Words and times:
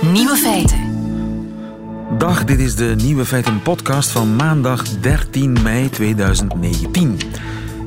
Nieuwe 0.00 0.36
feiten. 0.36 0.78
Dag, 2.18 2.44
dit 2.44 2.58
is 2.58 2.74
de 2.74 2.94
Nieuwe 2.96 3.24
Feiten 3.24 3.62
podcast 3.62 4.10
van 4.10 4.36
maandag 4.36 4.88
13 4.88 5.56
mei 5.62 5.90
2019. 5.90 7.20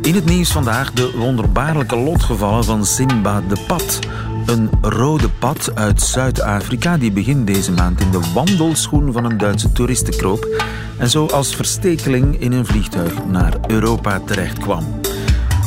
In 0.01 0.15
het 0.15 0.25
nieuws 0.25 0.51
vandaag 0.51 0.91
de 0.91 1.11
wonderbaarlijke 1.17 1.95
lotgevallen 1.95 2.63
van 2.63 2.85
Simba 2.85 3.41
de 3.41 3.63
Pad. 3.67 3.99
Een 4.45 4.69
rode 4.81 5.29
pad 5.29 5.71
uit 5.75 6.01
Zuid-Afrika 6.01 6.97
die 6.97 7.11
begin 7.11 7.45
deze 7.45 7.71
maand 7.71 8.01
in 8.01 8.11
de 8.11 8.31
wandelschoen 8.33 9.11
van 9.11 9.25
een 9.25 9.37
Duitse 9.37 9.71
toeristen 9.71 10.17
kroop 10.17 10.63
en 10.97 11.09
zo 11.09 11.25
als 11.25 11.55
verstekeling 11.55 12.39
in 12.39 12.51
een 12.51 12.65
vliegtuig 12.65 13.25
naar 13.25 13.53
Europa 13.67 14.19
terechtkwam. 14.25 14.85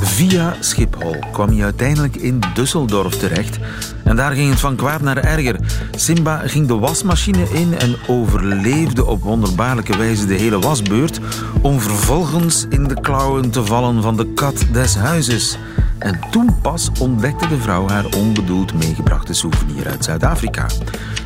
Via 0.05 0.57
Schiphol 0.61 1.17
kwam 1.32 1.49
hij 1.49 1.64
uiteindelijk 1.64 2.17
in 2.17 2.39
Düsseldorf 2.54 3.18
terecht. 3.18 3.58
En 4.04 4.17
daar 4.17 4.32
ging 4.32 4.50
het 4.50 4.61
van 4.61 4.76
kwaad 4.76 5.00
naar 5.00 5.17
erger. 5.17 5.57
Simba 5.96 6.43
ging 6.45 6.67
de 6.68 6.75
wasmachine 6.75 7.49
in 7.53 7.79
en 7.79 7.96
overleefde 8.07 9.04
op 9.04 9.22
wonderbaarlijke 9.22 9.96
wijze 9.96 10.26
de 10.26 10.35
hele 10.35 10.59
wasbeurt, 10.59 11.21
om 11.61 11.81
vervolgens 11.81 12.67
in 12.68 12.85
de 12.89 13.00
klauwen 13.00 13.50
te 13.50 13.64
vallen 13.64 14.03
van 14.03 14.17
de 14.17 14.32
kat 14.32 14.64
des 14.72 14.95
huizes. 14.95 15.59
En 16.04 16.21
toen 16.31 16.61
pas 16.63 16.90
ontdekte 16.99 17.49
de 17.49 17.58
vrouw 17.58 17.89
haar 17.89 18.04
onbedoeld 18.17 18.75
meegebrachte 18.75 19.32
souvenir 19.32 19.89
uit 19.89 20.04
Zuid-Afrika. 20.04 20.67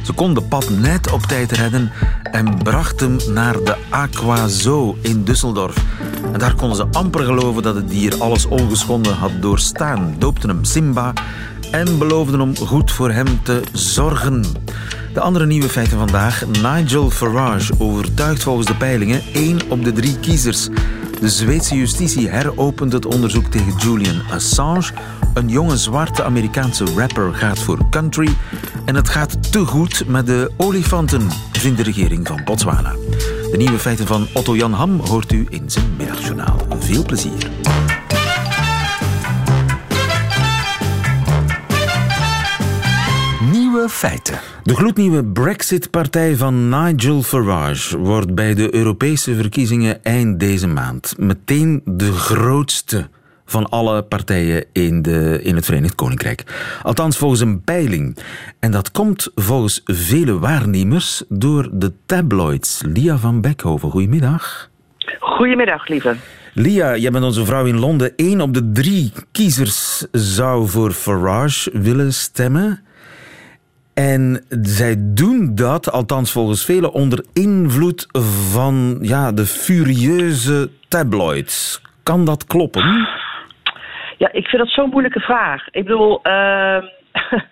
Ze 0.02 0.12
kon 0.12 0.34
de 0.34 0.42
pad 0.42 0.70
net 0.70 1.12
op 1.12 1.23
tijd 1.23 1.52
redden 1.52 1.92
en 2.23 2.62
bracht 2.62 3.00
hem 3.00 3.16
naar 3.34 3.52
de 3.52 3.77
Aqua 3.88 4.48
Zoo 4.48 4.96
in 5.00 5.24
Düsseldorf. 5.24 5.83
En 6.33 6.38
daar 6.38 6.55
konden 6.55 6.77
ze 6.77 6.86
amper 6.98 7.24
geloven 7.24 7.62
dat 7.62 7.74
het 7.74 7.88
dier 7.88 8.20
alles 8.20 8.46
ongeschonden 8.46 9.14
had 9.14 9.33
doorstaan. 9.41 10.14
Doopten 10.19 10.48
hem 10.48 10.64
Simba 10.64 11.12
en 11.70 11.98
beloofden 11.98 12.41
om 12.41 12.56
goed 12.56 12.92
voor 12.92 13.10
hem 13.10 13.42
te 13.42 13.62
zorgen. 13.72 14.44
De 15.12 15.20
andere 15.20 15.47
nieuwe 15.47 15.69
feiten 15.69 15.98
vandaag. 15.98 16.45
Nigel 16.47 17.11
Farage 17.11 17.73
overtuigt 17.78 18.42
volgens 18.42 18.67
de 18.67 18.75
peilingen 18.75 19.23
één 19.33 19.59
op 19.69 19.84
de 19.84 19.92
drie 19.92 20.19
kiezers. 20.19 20.69
De 21.20 21.28
Zweedse 21.28 21.77
justitie 21.77 22.28
heropent 22.28 22.92
het 22.92 23.06
onderzoek 23.06 23.47
tegen 23.47 23.73
Julian 23.77 24.23
Assange. 24.31 24.92
Een 25.34 25.48
jonge 25.48 25.77
zwarte 25.77 26.25
Amerikaanse 26.25 26.84
rapper 26.97 27.34
gaat 27.34 27.59
voor 27.59 27.89
country. 27.91 28.28
En 28.84 28.95
het 28.95 29.09
gaat 29.09 29.53
te 29.53 29.65
goed 29.65 30.05
met 30.06 30.27
de 30.27 30.50
olifanten, 30.56 31.28
vindt 31.53 31.77
de 31.77 31.83
regering 31.83 32.27
van 32.27 32.41
Botswana. 32.45 32.93
De 33.50 33.56
nieuwe 33.56 33.78
feiten 33.78 34.06
van 34.06 34.27
Otto 34.34 34.56
Jan 34.56 34.72
Ham 34.72 35.00
hoort 35.00 35.33
u 35.33 35.47
in 35.50 35.70
zijn 35.70 35.97
middagjournaal. 35.97 36.56
Veel 36.78 37.05
plezier. 37.05 37.47
Nieuwe 43.89 44.06
feiten. 44.06 44.39
De 44.62 44.75
gloednieuwe 44.75 45.25
Brexit-partij 45.25 46.36
van 46.36 46.69
Nigel 46.69 47.22
Farage 47.22 47.98
wordt 47.98 48.34
bij 48.34 48.55
de 48.55 48.75
Europese 48.75 49.34
verkiezingen 49.34 50.05
eind 50.05 50.41
deze 50.41 50.67
maand 50.67 51.14
meteen 51.19 51.83
de 51.84 52.12
grootste 52.12 53.09
van 53.44 53.69
alle 53.69 54.03
partijen 54.03 54.64
in, 54.72 55.03
de, 55.03 55.41
in 55.42 55.55
het 55.55 55.64
Verenigd 55.64 55.94
Koninkrijk. 55.94 56.44
Althans 56.83 57.16
volgens 57.16 57.41
een 57.41 57.62
peiling. 57.62 58.19
En 58.59 58.70
dat 58.70 58.91
komt 58.91 59.31
volgens 59.34 59.81
vele 59.84 60.39
waarnemers 60.39 61.22
door 61.28 61.69
de 61.72 61.92
tabloids. 62.06 62.83
Lia 62.86 63.16
van 63.16 63.41
Beckhoven, 63.41 63.91
goedemiddag. 63.91 64.70
Goedemiddag, 65.19 65.89
lieve. 65.89 66.16
Lia, 66.55 66.97
jij 66.97 67.11
bent 67.11 67.25
onze 67.25 67.44
vrouw 67.44 67.64
in 67.64 67.78
Londen. 67.78 68.12
Eén 68.16 68.41
op 68.41 68.55
de 68.55 68.70
drie 68.72 69.12
kiezers 69.33 70.06
zou 70.12 70.69
voor 70.69 70.91
Farage 70.92 71.70
willen 71.72 72.12
stemmen. 72.12 72.83
En 73.98 74.44
zij 74.48 74.94
doen 74.98 75.54
dat, 75.54 75.92
althans 75.92 76.32
volgens 76.32 76.64
velen, 76.64 76.92
onder 76.92 77.25
invloed 77.32 78.06
van 78.53 78.98
ja, 79.00 79.32
de 79.32 79.47
furieuze 79.47 80.70
tabloids. 80.88 81.82
Kan 82.03 82.25
dat 82.25 82.47
kloppen? 82.47 82.82
Ja, 84.19 84.32
ik 84.32 84.47
vind 84.47 84.62
dat 84.62 84.72
zo'n 84.72 84.88
moeilijke 84.91 85.20
vraag. 85.20 85.69
Ik 85.70 85.84
bedoel, 85.84 86.20
uh, 86.22 86.76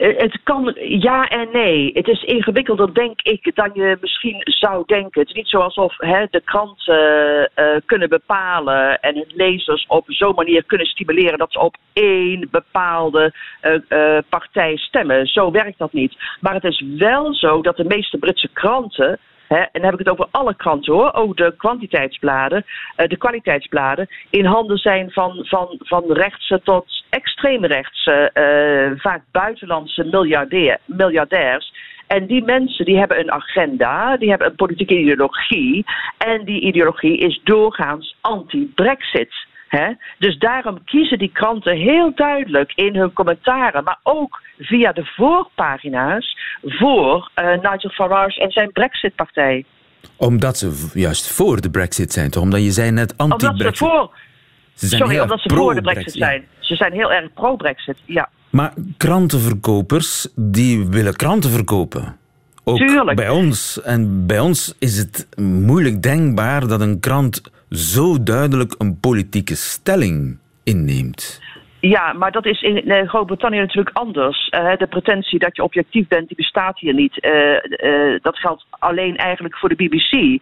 het 0.00 0.40
kan 0.42 0.76
ja 0.78 1.28
en 1.28 1.48
nee. 1.52 1.90
Het 1.92 2.08
is 2.08 2.22
ingewikkelder, 2.22 2.94
denk 2.94 3.20
ik, 3.22 3.54
dan 3.54 3.70
je 3.74 3.98
misschien 4.00 4.40
zou 4.44 4.82
denken. 4.86 5.20
Het 5.20 5.28
is 5.28 5.34
niet 5.34 5.48
zo 5.48 5.58
alsof 5.58 5.94
hè, 5.96 6.26
de 6.30 6.40
kranten 6.44 7.50
uh, 7.56 7.64
kunnen 7.84 8.08
bepalen 8.08 9.00
en 9.00 9.14
hun 9.14 9.32
lezers 9.34 9.86
op 9.86 10.04
zo'n 10.06 10.34
manier 10.34 10.64
kunnen 10.64 10.86
stimuleren 10.86 11.38
dat 11.38 11.52
ze 11.52 11.60
op 11.60 11.76
één 11.92 12.48
bepaalde 12.50 13.32
uh, 13.62 14.18
partij 14.28 14.76
stemmen. 14.76 15.26
Zo 15.26 15.50
werkt 15.50 15.78
dat 15.78 15.92
niet. 15.92 16.16
Maar 16.40 16.54
het 16.54 16.64
is 16.64 16.84
wel 16.96 17.34
zo 17.34 17.62
dat 17.62 17.76
de 17.76 17.84
meeste 17.84 18.18
Britse 18.18 18.48
kranten 18.52 19.18
en 19.56 19.68
dan 19.72 19.84
heb 19.84 19.92
ik 19.92 19.98
het 19.98 20.08
over 20.08 20.26
alle 20.30 20.54
kranten 20.54 20.92
hoor, 20.92 21.12
ook 21.12 21.36
de 21.36 21.54
kwantiteitsbladen, 21.56 22.64
uh, 22.96 23.06
de 23.06 23.16
kwaliteitsbladen, 23.16 24.08
in 24.30 24.44
handen 24.44 24.78
zijn 24.78 25.10
van, 25.10 25.44
van, 25.46 25.74
van 25.78 26.12
rechtse 26.12 26.60
tot 26.64 27.04
extreemrechtse, 27.08 28.30
uh, 28.34 29.00
vaak 29.00 29.22
buitenlandse 29.32 30.04
miljardair, 30.04 30.78
miljardairs. 30.84 31.72
En 32.06 32.26
die 32.26 32.44
mensen 32.44 32.84
die 32.84 32.98
hebben 32.98 33.18
een 33.20 33.32
agenda, 33.32 34.16
die 34.16 34.28
hebben 34.28 34.48
een 34.48 34.54
politieke 34.54 34.98
ideologie. 34.98 35.84
En 36.18 36.44
die 36.44 36.60
ideologie 36.60 37.18
is 37.18 37.40
doorgaans 37.44 38.16
anti-Brexit. 38.20 39.48
He? 39.70 39.94
Dus 40.18 40.38
daarom 40.38 40.84
kiezen 40.84 41.18
die 41.18 41.30
kranten 41.32 41.76
heel 41.76 42.12
duidelijk 42.14 42.72
in 42.74 42.96
hun 42.96 43.12
commentaren, 43.12 43.84
maar 43.84 43.98
ook 44.02 44.40
via 44.58 44.92
de 44.92 45.04
voorpagina's, 45.04 46.36
voor 46.62 47.30
uh, 47.36 47.50
Nigel 47.50 47.90
Farage 47.90 48.40
en 48.40 48.50
zijn 48.50 48.72
Brexit-partij. 48.72 49.64
Omdat 50.16 50.58
ze 50.58 50.90
juist 50.94 51.32
voor 51.32 51.60
de 51.60 51.70
Brexit 51.70 52.12
zijn, 52.12 52.30
toch? 52.30 52.42
Omdat 52.42 52.62
je 52.62 52.70
zei 52.70 52.90
net 52.90 53.16
anti-Brexit. 53.16 53.60
Omdat 53.60 53.76
ze 53.76 53.84
voor. 53.84 54.10
Sorry, 54.74 55.20
omdat 55.20 55.40
ze 55.40 55.54
voor 55.54 55.74
de 55.74 55.80
Brexit 55.80 56.12
zijn. 56.12 56.44
Ze 56.58 56.74
zijn 56.74 56.92
heel 56.92 57.12
erg 57.12 57.32
pro-Brexit, 57.32 57.96
ja. 58.04 58.28
Maar 58.50 58.74
krantenverkopers, 58.96 60.28
die 60.36 60.86
willen 60.86 61.16
kranten 61.16 61.50
verkopen. 61.50 62.16
Ook 62.64 62.76
Tuurlijk. 62.76 63.16
bij 63.16 63.28
ons. 63.28 63.82
En 63.82 64.26
bij 64.26 64.40
ons 64.40 64.74
is 64.78 64.98
het 64.98 65.26
moeilijk 65.36 66.02
denkbaar 66.02 66.66
dat 66.66 66.80
een 66.80 67.00
krant 67.00 67.42
zo 67.70 68.22
duidelijk 68.22 68.74
een 68.78 69.00
politieke 69.00 69.54
stelling 69.54 70.38
inneemt. 70.62 71.40
Ja, 71.80 72.12
maar 72.12 72.32
dat 72.32 72.46
is 72.46 72.62
in 72.62 72.90
eh, 72.90 73.08
Groot-Brittannië 73.08 73.58
natuurlijk 73.58 73.96
anders. 73.96 74.48
Uh, 74.50 74.76
de 74.76 74.86
pretentie 74.86 75.38
dat 75.38 75.56
je 75.56 75.62
objectief 75.62 76.08
bent, 76.08 76.28
die 76.28 76.36
bestaat 76.36 76.78
hier 76.78 76.94
niet. 76.94 77.24
Uh, 77.24 78.18
dat 78.22 78.38
geldt 78.38 78.66
alleen 78.70 79.16
eigenlijk 79.16 79.56
voor 79.58 79.68
de 79.68 79.74
BBC. 79.74 80.38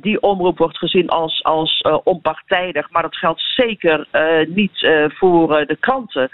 die 0.00 0.20
omroep 0.20 0.58
wordt 0.58 0.78
gezien 0.78 1.08
als, 1.08 1.42
als 1.44 1.84
onpartijdig, 2.04 2.90
maar 2.90 3.02
dat 3.02 3.16
geldt 3.16 3.40
zeker 3.40 4.06
niet 4.48 4.88
voor 5.08 5.66
de 5.66 5.76
kranten. 5.80 6.30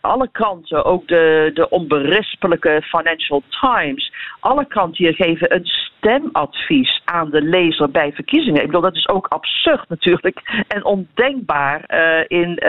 alle 0.00 0.28
kranten, 0.32 0.84
ook 0.84 1.08
de, 1.08 1.50
de 1.54 1.68
onberispelijke 1.68 2.82
Financial 2.82 3.42
Times, 3.60 4.12
alle 4.40 4.66
kranten 4.66 5.04
hier 5.04 5.14
geven 5.14 5.54
een 5.54 5.66
stemadvies 6.02 7.02
aan 7.04 7.30
de 7.30 7.42
lezer 7.42 7.90
bij 7.90 8.12
verkiezingen. 8.12 8.60
Ik 8.60 8.66
bedoel, 8.66 8.80
dat 8.80 8.96
is 8.96 9.08
ook 9.08 9.26
absurd 9.26 9.88
natuurlijk 9.88 10.64
en 10.68 10.84
ondenkbaar 10.84 11.84
in 12.26 12.62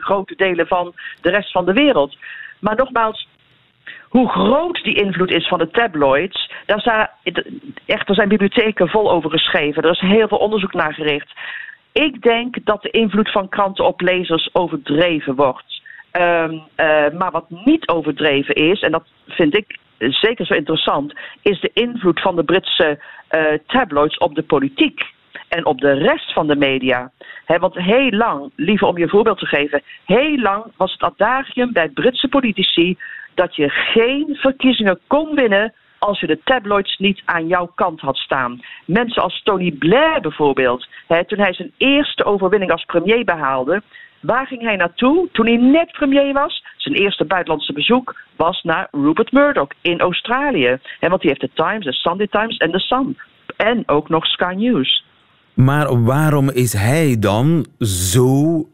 grote 0.00 0.34
delen 0.36 0.66
van 0.66 0.94
de 1.20 1.30
rest 1.30 1.52
van 1.52 1.64
de 1.64 1.72
wereld. 1.72 2.16
Maar 2.60 2.76
nogmaals, 2.76 3.28
hoe 4.08 4.28
groot 4.28 4.82
die 4.82 4.94
invloed 4.94 5.30
is 5.30 5.48
van 5.48 5.58
de 5.58 5.70
tabloids, 5.70 6.50
daar 6.66 6.80
zijn, 6.80 7.08
echt, 7.86 8.08
er 8.08 8.14
zijn 8.14 8.28
bibliotheken 8.28 8.88
vol 8.88 9.10
over 9.10 9.30
geschreven. 9.30 9.82
Er 9.82 9.90
is 9.90 10.00
heel 10.00 10.28
veel 10.28 10.38
onderzoek 10.38 10.72
naar 10.72 10.94
gericht. 10.94 11.32
Ik 11.92 12.22
denk 12.22 12.56
dat 12.64 12.82
de 12.82 12.90
invloed 12.90 13.30
van 13.30 13.48
kranten 13.48 13.84
op 13.84 14.00
lezers 14.00 14.48
overdreven 14.52 15.34
wordt. 15.34 15.80
Um, 16.12 16.52
uh, 16.52 17.10
maar 17.18 17.30
wat 17.30 17.50
niet 17.50 17.88
overdreven 17.88 18.54
is, 18.54 18.80
en 18.80 18.92
dat 18.92 19.04
vind 19.28 19.56
ik 19.56 19.78
zeker 20.10 20.46
zo 20.46 20.54
interessant, 20.54 21.14
is 21.42 21.60
de 21.60 21.70
invloed 21.74 22.20
van 22.20 22.36
de 22.36 22.44
Britse 22.44 22.98
uh, 23.30 23.44
tabloids 23.66 24.18
op 24.18 24.34
de 24.34 24.42
politiek 24.42 25.02
en 25.48 25.66
op 25.66 25.80
de 25.80 25.92
rest 25.92 26.32
van 26.32 26.46
de 26.46 26.56
media. 26.56 27.10
want 27.46 27.74
heel 27.74 28.10
lang, 28.10 28.50
liever 28.56 28.86
om 28.86 28.98
je 28.98 29.08
voorbeeld 29.08 29.38
te 29.38 29.46
geven, 29.46 29.82
heel 30.04 30.38
lang 30.38 30.64
was 30.76 30.92
het 30.92 31.02
adagium 31.02 31.72
bij 31.72 31.88
Britse 31.88 32.28
politici 32.28 32.98
dat 33.34 33.56
je 33.56 33.68
geen 33.68 34.36
verkiezingen 34.40 34.98
kon 35.06 35.34
winnen 35.34 35.72
als 35.98 36.20
je 36.20 36.26
de 36.26 36.40
tabloids 36.44 36.98
niet 36.98 37.22
aan 37.24 37.46
jouw 37.46 37.66
kant 37.74 38.00
had 38.00 38.16
staan. 38.16 38.60
Mensen 38.84 39.22
als 39.22 39.42
Tony 39.42 39.72
Blair 39.72 40.20
bijvoorbeeld, 40.20 40.88
toen 41.26 41.38
hij 41.38 41.52
zijn 41.52 41.72
eerste 41.76 42.24
overwinning 42.24 42.72
als 42.72 42.84
premier 42.84 43.24
behaalde, 43.24 43.82
Waar 44.22 44.46
ging 44.46 44.62
hij 44.62 44.76
naartoe 44.76 45.28
toen 45.32 45.46
hij 45.46 45.56
net 45.56 45.92
premier 45.92 46.32
was? 46.32 46.64
Zijn 46.76 46.94
eerste 46.94 47.24
buitenlandse 47.24 47.72
bezoek 47.72 48.14
was 48.36 48.62
naar 48.62 48.88
Rupert 48.90 49.32
Murdoch 49.32 49.68
in 49.80 50.00
Australië. 50.00 50.78
want 51.00 51.20
die 51.20 51.30
heeft 51.30 51.40
de 51.40 51.50
Times, 51.54 51.84
de 51.84 51.92
Sunday 51.92 52.26
Times 52.26 52.56
en 52.56 52.70
de 52.70 52.78
Sun. 52.78 53.18
En 53.56 53.82
ook 53.88 54.08
nog 54.08 54.26
Sky 54.26 54.54
News. 54.56 55.04
Maar 55.54 56.04
waarom 56.04 56.50
is 56.50 56.72
hij 56.72 57.16
dan 57.18 57.66
zo 57.78 58.66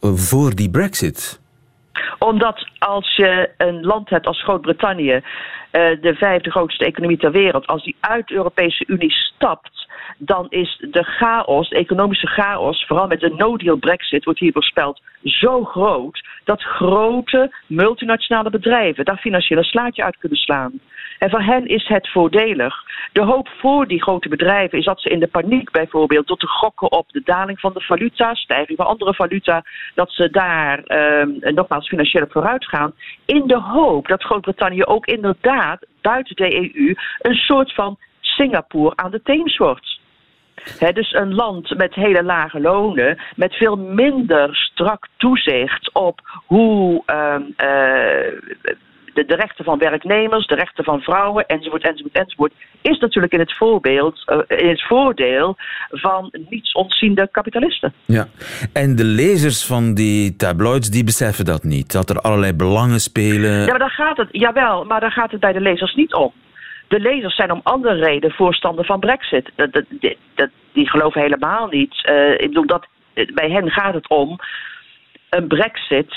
voor 0.00 0.54
die 0.54 0.70
Brexit? 0.70 1.40
Omdat 2.18 2.66
als 2.78 3.16
je 3.16 3.50
een 3.56 3.84
land 3.84 4.10
hebt 4.10 4.26
als 4.26 4.42
Groot-Brittannië, 4.42 5.14
uh, 5.14 5.22
de 6.00 6.14
vijfde 6.14 6.50
grootste 6.50 6.84
economie 6.84 7.16
ter 7.16 7.32
wereld, 7.32 7.66
als 7.66 7.84
die 7.84 7.96
uit 8.00 8.28
de 8.28 8.34
Europese 8.34 8.84
Unie 8.86 9.12
stapt, 9.12 9.86
dan 10.18 10.46
is 10.48 10.84
de 10.90 11.02
chaos, 11.02 11.68
de 11.68 11.76
economische 11.76 12.26
chaos, 12.26 12.84
vooral 12.86 13.06
met 13.06 13.20
de 13.20 13.34
no-deal 13.36 13.76
Brexit, 13.76 14.24
wordt 14.24 14.40
hier 14.40 14.52
voorspeld, 14.52 15.00
zo 15.22 15.64
groot 15.64 16.24
dat 16.44 16.62
grote 16.62 17.54
multinationale 17.66 18.50
bedrijven 18.50 19.04
daar 19.04 19.16
financiële 19.16 19.64
slaatje 19.64 20.04
uit 20.04 20.16
kunnen 20.16 20.38
slaan. 20.38 20.80
En 21.18 21.30
voor 21.30 21.42
hen 21.42 21.66
is 21.66 21.88
het 21.88 22.08
voordelig. 22.08 22.74
De 23.12 23.22
hoop 23.22 23.48
voor 23.48 23.86
die 23.86 24.02
grote 24.02 24.28
bedrijven 24.28 24.78
is 24.78 24.84
dat 24.84 25.00
ze 25.00 25.08
in 25.08 25.20
de 25.20 25.26
paniek 25.26 25.70
bijvoorbeeld 25.70 26.26
tot 26.26 26.40
te 26.40 26.46
gokken 26.46 26.92
op 26.92 27.08
de 27.08 27.22
daling 27.24 27.60
van 27.60 27.72
de 27.72 27.80
valuta, 27.80 28.34
stijging 28.34 28.76
van 28.76 28.86
andere 28.86 29.14
valuta, 29.14 29.64
dat 29.94 30.10
ze 30.10 30.30
daar 30.30 30.78
eh, 30.78 31.26
nogmaals 31.54 31.88
financieel 31.88 32.26
vooruit 32.28 32.66
gaan. 32.66 32.92
In 33.24 33.46
de 33.46 33.60
hoop 33.60 34.08
dat 34.08 34.22
Groot-Brittannië 34.22 34.84
ook 34.84 35.06
inderdaad 35.06 35.86
buiten 36.00 36.36
de 36.36 36.54
EU 36.54 36.94
een 37.18 37.34
soort 37.34 37.74
van 37.74 37.98
Singapore 38.20 38.96
aan 38.96 39.10
de 39.10 39.22
Theems 39.22 39.56
wordt. 39.56 40.00
Dus 40.92 41.12
een 41.12 41.34
land 41.34 41.76
met 41.76 41.94
hele 41.94 42.22
lage 42.22 42.60
lonen, 42.60 43.18
met 43.36 43.54
veel 43.54 43.76
minder 43.76 44.56
strak 44.56 45.08
toezicht 45.16 45.94
op 45.94 46.20
hoe 46.46 47.02
uh, 47.06 47.36
de, 49.16 49.24
de, 49.24 49.34
rechten 49.34 49.64
van 49.64 49.78
werknemers, 49.78 50.46
de 50.46 50.54
rechten 50.54 50.84
van 50.84 51.00
vrouwen, 51.00 51.46
enzovoort, 51.46 51.82
enzovoort, 51.82 52.14
enzovoort, 52.14 52.52
is 52.80 52.98
natuurlijk 52.98 53.32
in 53.32 53.38
het, 53.38 53.56
voorbeeld, 53.56 54.22
uh, 54.26 54.58
in 54.58 54.68
het 54.68 54.82
voordeel 54.82 55.56
van 55.90 56.28
niets 56.48 56.72
ontziende 56.72 57.28
kapitalisten. 57.30 57.92
Ja, 58.04 58.28
en 58.72 58.96
de 58.96 59.04
lezers 59.04 59.66
van 59.66 59.94
die 59.94 60.36
tabloids, 60.36 60.90
die 60.90 61.04
beseffen 61.04 61.44
dat 61.44 61.62
niet, 61.62 61.92
dat 61.92 62.10
er 62.10 62.20
allerlei 62.20 62.52
belangen 62.52 63.00
spelen. 63.00 63.60
Ja, 63.60 63.66
maar 63.66 63.78
daar 63.78 63.90
gaat 63.90 64.16
het, 64.16 64.28
jawel, 64.30 64.84
maar 64.84 65.00
daar 65.00 65.12
gaat 65.12 65.30
het 65.30 65.40
bij 65.40 65.52
de 65.52 65.60
lezers 65.60 65.94
niet 65.94 66.14
om. 66.14 66.32
De 66.88 67.00
lezers 67.00 67.36
zijn 67.36 67.52
om 67.52 67.60
andere 67.62 67.94
reden 67.94 68.30
voorstander 68.30 68.84
van 68.84 69.00
Brexit. 69.00 69.50
Dat, 69.54 69.72
dat, 69.72 69.84
dat, 70.34 70.48
die 70.72 70.90
geloven 70.90 71.20
helemaal 71.20 71.66
niet. 71.66 72.08
Uh, 72.10 72.32
ik 72.32 72.48
bedoel, 72.48 72.66
dat, 72.66 72.86
bij 73.14 73.50
hen 73.50 73.70
gaat 73.70 73.94
het 73.94 74.08
om 74.08 74.38
een 75.30 75.46
Brexit 75.46 76.14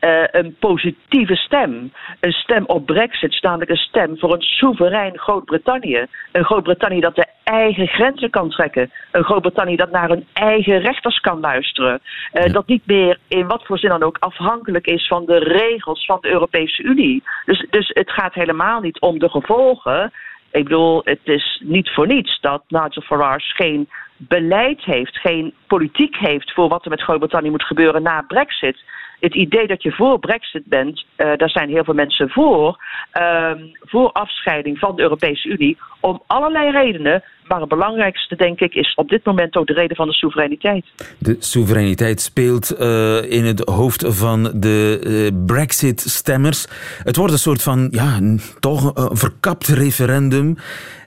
uh, 0.00 0.24
een 0.30 0.56
positieve 0.58 1.36
stem. 1.36 1.92
Een 2.20 2.32
stem 2.32 2.64
op 2.66 2.86
Brexit, 2.86 3.42
namelijk 3.42 3.70
een 3.70 3.76
stem 3.76 4.18
voor 4.18 4.32
een 4.32 4.42
soeverein 4.42 5.18
Groot-Brittannië. 5.18 6.06
Een 6.32 6.44
Groot-Brittannië 6.44 7.00
dat 7.00 7.14
de 7.14 7.26
eigen 7.44 7.86
grenzen 7.86 8.30
kan 8.30 8.50
trekken. 8.50 8.90
Een 9.12 9.24
Groot-Brittannië 9.24 9.76
dat 9.76 9.90
naar 9.90 10.08
hun 10.08 10.26
eigen 10.32 10.78
rechters 10.78 11.20
kan 11.20 11.40
luisteren. 11.40 12.00
Uh, 12.32 12.52
Dat 12.52 12.66
niet 12.66 12.86
meer 12.86 13.18
in 13.28 13.46
wat 13.46 13.64
voor 13.66 13.78
zin 13.78 13.90
dan 13.90 14.02
ook 14.02 14.16
afhankelijk 14.20 14.86
is 14.86 15.06
van 15.06 15.26
de 15.26 15.38
regels 15.38 16.04
van 16.04 16.18
de 16.20 16.28
Europese 16.28 16.82
Unie. 16.82 17.22
Dus, 17.44 17.66
dus 17.70 17.90
het 17.94 18.10
gaat 18.10 18.34
helemaal 18.34 18.80
niet 18.80 19.00
om 19.00 19.18
de 19.18 19.28
gevolgen. 19.28 20.12
Ik 20.50 20.62
bedoel, 20.62 21.00
het 21.04 21.20
is 21.24 21.62
niet 21.64 21.90
voor 21.90 22.06
niets 22.06 22.40
dat 22.40 22.62
Nigel 22.68 23.02
Farage 23.02 23.54
geen 23.54 23.88
beleid 24.16 24.84
heeft, 24.84 25.18
geen 25.18 25.54
politiek 25.66 26.16
heeft 26.16 26.52
voor 26.52 26.68
wat 26.68 26.84
er 26.84 26.90
met 26.90 27.02
Groot-Brittannië 27.02 27.50
moet 27.50 27.62
gebeuren 27.62 28.02
na 28.02 28.24
Brexit 28.28 28.84
het 29.20 29.34
idee 29.34 29.66
dat 29.66 29.82
je 29.82 29.92
voor 29.92 30.18
Brexit 30.18 30.64
bent, 30.64 31.04
uh, 31.16 31.32
daar 31.36 31.50
zijn 31.50 31.68
heel 31.68 31.84
veel 31.84 31.94
mensen 31.94 32.28
voor, 32.28 32.84
uh, 33.14 33.50
voor 33.80 34.12
afscheiding 34.12 34.78
van 34.78 34.96
de 34.96 35.02
Europese 35.02 35.48
Unie, 35.48 35.78
om 36.00 36.22
allerlei 36.26 36.70
redenen. 36.70 37.22
Maar 37.46 37.60
het 37.60 37.68
belangrijkste, 37.68 38.36
denk 38.36 38.60
ik, 38.60 38.74
is 38.74 38.94
op 38.94 39.08
dit 39.08 39.24
moment 39.24 39.56
ook 39.56 39.66
de 39.66 39.72
reden 39.72 39.96
van 39.96 40.06
de 40.06 40.12
soevereiniteit. 40.12 40.84
De 41.18 41.36
soevereiniteit 41.38 42.20
speelt 42.20 42.80
uh, 42.80 43.30
in 43.30 43.44
het 43.44 43.68
hoofd 43.68 44.04
van 44.06 44.42
de 44.54 45.00
uh, 45.32 45.44
Brexit-stemmers. 45.46 46.66
Het 47.02 47.16
wordt 47.16 47.32
een 47.32 47.38
soort 47.38 47.62
van, 47.62 47.88
ja, 47.90 48.36
toch 48.60 48.94
een 48.94 49.16
verkapt 49.16 49.66
referendum. 49.66 50.56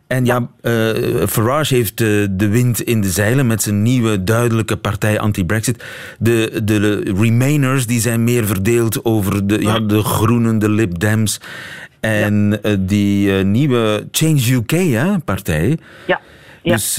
En 0.10 0.26
ja, 0.26 0.48
uh, 0.62 1.28
Farage 1.28 1.76
heeft 1.76 1.98
de, 1.98 2.28
de 2.32 2.50
wind 2.50 2.82
in 2.82 3.02
de 3.02 3.08
zeilen 3.08 3.48
met 3.48 3.62
zijn 3.62 3.82
nieuwe 3.82 4.24
duidelijke 4.24 4.78
partij 4.78 5.20
anti-Brexit. 5.20 5.84
De, 6.20 6.62
de 6.64 7.02
Remainers 7.20 7.86
die 7.86 8.00
zijn 8.00 8.24
meer 8.24 8.46
verdeeld 8.46 9.06
over 9.06 9.48
de, 9.48 9.62
ja, 9.62 9.80
de 9.80 10.04
groenen, 10.04 10.60
de 10.60 10.70
Lib 10.70 11.00
Dems. 11.00 11.42
En 12.00 12.60
ja. 12.62 12.70
uh, 12.70 12.78
die 12.80 13.38
uh, 13.38 13.44
nieuwe 13.44 14.08
Change 14.12 14.54
UK 14.54 14.72
hè, 14.72 15.20
partij. 15.20 15.78
Ja. 16.08 16.22
Ja. 16.62 16.74
Dus 16.74 16.98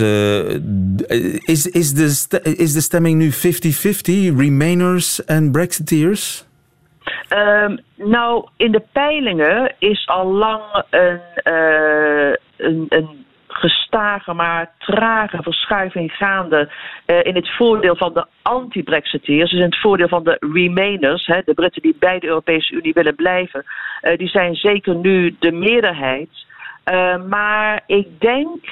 is, 1.45 1.67
is, 1.67 1.93
de 1.93 2.41
is 2.43 2.73
de 2.73 2.81
stemming 2.81 3.19
nu 3.19 3.31
50-50, 3.33 4.37
Remainers 4.37 5.25
en 5.25 5.51
Brexiteers? 5.51 6.45
Um, 7.31 7.79
nou, 7.97 8.49
in 8.57 8.73
de 8.73 8.83
peilingen 8.93 9.75
is 9.79 10.07
al 10.07 10.33
lang 10.33 10.63
een, 10.91 11.21
een, 12.71 13.27
gestage, 13.53 14.35
maar 14.35 14.73
trage 14.79 15.43
verschuiving 15.43 16.13
gaande 16.13 16.71
uh, 17.07 17.17
in 17.23 17.35
het 17.35 17.57
voordeel 17.57 17.97
van 17.97 18.15
de 18.15 18.27
anti-Brexiteers, 18.43 19.51
dus 19.51 19.59
in 19.59 19.65
het 19.65 19.81
voordeel 19.81 20.09
van 20.09 20.25
de 20.25 20.37
Remainers, 20.53 21.27
hè, 21.27 21.41
de 21.45 21.55
Britten 21.55 21.83
die 21.83 21.97
bij 21.99 22.19
de 22.19 22.27
Europese 22.27 22.75
Unie 22.75 22.93
willen 22.93 23.15
blijven. 23.15 23.65
Uh, 24.03 24.17
die 24.17 24.29
zijn 24.29 24.55
zeker 24.55 24.95
nu 24.95 25.37
de 25.39 25.53
meerderheid. 25.53 26.29
Uh, 26.93 27.25
maar 27.29 27.83
ik 27.87 28.21
denk, 28.21 28.65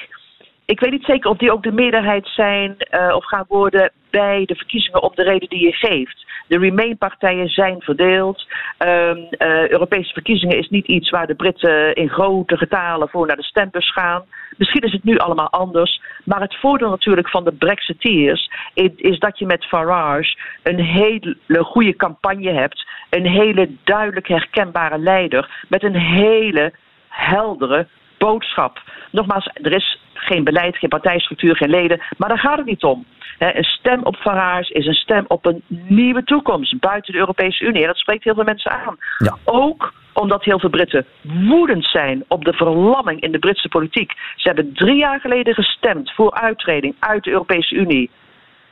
ik 0.69 0.79
weet 0.79 0.91
niet 0.91 1.05
zeker 1.05 1.29
of 1.29 1.37
die 1.37 1.51
ook 1.51 1.63
de 1.63 1.71
meerderheid 1.71 2.27
zijn 2.27 2.75
of 3.15 3.25
gaan 3.25 3.45
worden 3.47 3.91
bij 4.09 4.45
de 4.45 4.55
verkiezingen 4.55 5.03
om 5.03 5.11
de 5.15 5.23
reden 5.23 5.49
die 5.49 5.65
je 5.65 5.71
geeft. 5.71 6.25
De 6.47 6.57
Remain-partijen 6.57 7.49
zijn 7.49 7.81
verdeeld. 7.81 8.47
Uh, 8.85 9.09
uh, 9.15 9.69
Europese 9.69 10.13
verkiezingen 10.13 10.57
is 10.57 10.69
niet 10.69 10.87
iets 10.87 11.09
waar 11.09 11.27
de 11.27 11.35
Britten 11.35 11.95
in 11.95 12.09
grote 12.09 12.57
getalen 12.57 13.09
voor 13.09 13.27
naar 13.27 13.35
de 13.35 13.43
stembus 13.43 13.91
gaan. 13.91 14.25
Misschien 14.57 14.81
is 14.81 14.91
het 14.91 15.03
nu 15.03 15.17
allemaal 15.17 15.49
anders. 15.49 16.01
Maar 16.25 16.41
het 16.41 16.55
voordeel 16.55 16.89
natuurlijk 16.89 17.29
van 17.29 17.43
de 17.43 17.51
Brexiteers 17.51 18.51
is, 18.73 18.91
is 18.95 19.19
dat 19.19 19.39
je 19.39 19.45
met 19.45 19.65
Farage 19.65 20.37
een 20.63 20.79
hele 20.79 21.37
goede 21.59 21.95
campagne 21.95 22.51
hebt. 22.51 22.87
Een 23.09 23.27
hele 23.27 23.69
duidelijk 23.83 24.27
herkenbare 24.27 24.97
leider 24.97 25.65
met 25.67 25.83
een 25.83 25.97
hele 25.97 26.73
heldere 27.07 27.87
boodschap. 28.17 28.81
Nogmaals, 29.11 29.49
er 29.53 29.73
is 29.73 29.99
geen 30.21 30.43
beleid, 30.43 30.77
geen 30.77 30.89
partijstructuur, 30.89 31.55
geen 31.55 31.69
leden. 31.69 32.01
Maar 32.17 32.29
daar 32.29 32.39
gaat 32.39 32.57
het 32.57 32.65
niet 32.65 32.83
om. 32.83 33.05
Een 33.37 33.63
stem 33.63 34.03
op 34.03 34.15
Farage 34.15 34.73
is 34.73 34.85
een 34.85 34.93
stem 34.93 35.25
op 35.27 35.45
een 35.45 35.63
nieuwe 35.67 36.23
toekomst 36.23 36.79
buiten 36.79 37.13
de 37.13 37.19
Europese 37.19 37.63
Unie. 37.63 37.81
En 37.81 37.87
dat 37.87 37.97
spreekt 37.97 38.23
heel 38.23 38.33
veel 38.33 38.43
mensen 38.43 38.71
aan. 38.71 38.97
Ja. 39.17 39.37
Ook 39.45 39.93
omdat 40.13 40.43
heel 40.43 40.59
veel 40.59 40.69
Britten 40.69 41.05
woedend 41.21 41.85
zijn 41.85 42.23
op 42.27 42.45
de 42.45 42.53
verlamming 42.53 43.21
in 43.21 43.31
de 43.31 43.39
Britse 43.39 43.67
politiek. 43.67 44.11
Ze 44.35 44.47
hebben 44.47 44.73
drie 44.73 44.97
jaar 44.97 45.19
geleden 45.19 45.53
gestemd 45.53 46.11
voor 46.11 46.33
uittreding 46.33 46.95
uit 46.99 47.23
de 47.23 47.31
Europese 47.31 47.75
Unie. 47.75 48.09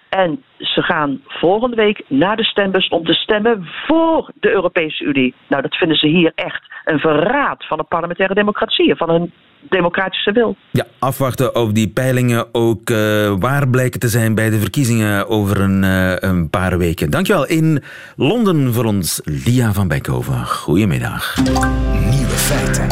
En 0.10 0.44
ze 0.58 0.82
gaan 0.82 1.22
volgende 1.28 1.76
week 1.76 2.04
naar 2.08 2.36
de 2.36 2.44
stembus 2.44 2.88
om 2.88 3.06
te 3.06 3.14
stemmen 3.14 3.68
voor 3.86 4.32
de 4.34 4.50
Europese 4.50 5.04
Unie. 5.04 5.34
Nou, 5.48 5.62
dat 5.62 5.76
vinden 5.76 5.98
ze 5.98 6.08
hier 6.08 6.32
echt 6.36 6.64
een 6.86 7.00
verraad 7.00 7.66
van 7.66 7.78
de 7.78 7.84
parlementaire 7.84 8.34
democratie, 8.34 8.96
van 8.96 9.10
hun 9.10 9.34
democratische 9.70 10.32
wil. 10.32 10.56
Ja, 10.72 10.86
afwachten 11.00 11.56
of 11.56 11.72
die 11.72 11.88
peilingen 11.88 12.48
ook 12.52 12.90
uh, 12.90 13.34
waar 13.40 13.68
blijken 13.68 14.00
te 14.00 14.10
zijn 14.10 14.36
bij 14.36 14.50
de 14.50 14.60
verkiezingen 14.60 15.28
over 15.28 15.62
een, 15.62 15.84
uh, 15.84 16.16
een 16.16 16.50
paar 16.50 16.78
weken. 16.78 17.10
Dankjewel. 17.10 17.48
In 17.48 17.84
Londen 18.16 18.74
voor 18.74 18.86
ons, 18.86 19.22
Lia 19.24 19.74
van 19.74 19.88
Beckhoven. 19.88 20.46
Goedemiddag. 20.46 21.36
Nieuwe 22.10 22.28
feiten. 22.28 22.88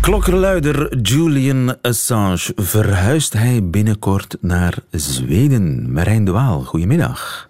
Klokkenluider 0.00 0.96
Julian 0.96 1.76
Assange. 1.82 2.52
Verhuist 2.56 3.32
hij 3.32 3.60
binnenkort 3.62 4.36
naar 4.40 4.74
Zweden? 4.90 5.92
Marijn 5.92 6.24
de 6.24 6.30
Waal, 6.30 6.62
goedemiddag. 6.62 7.48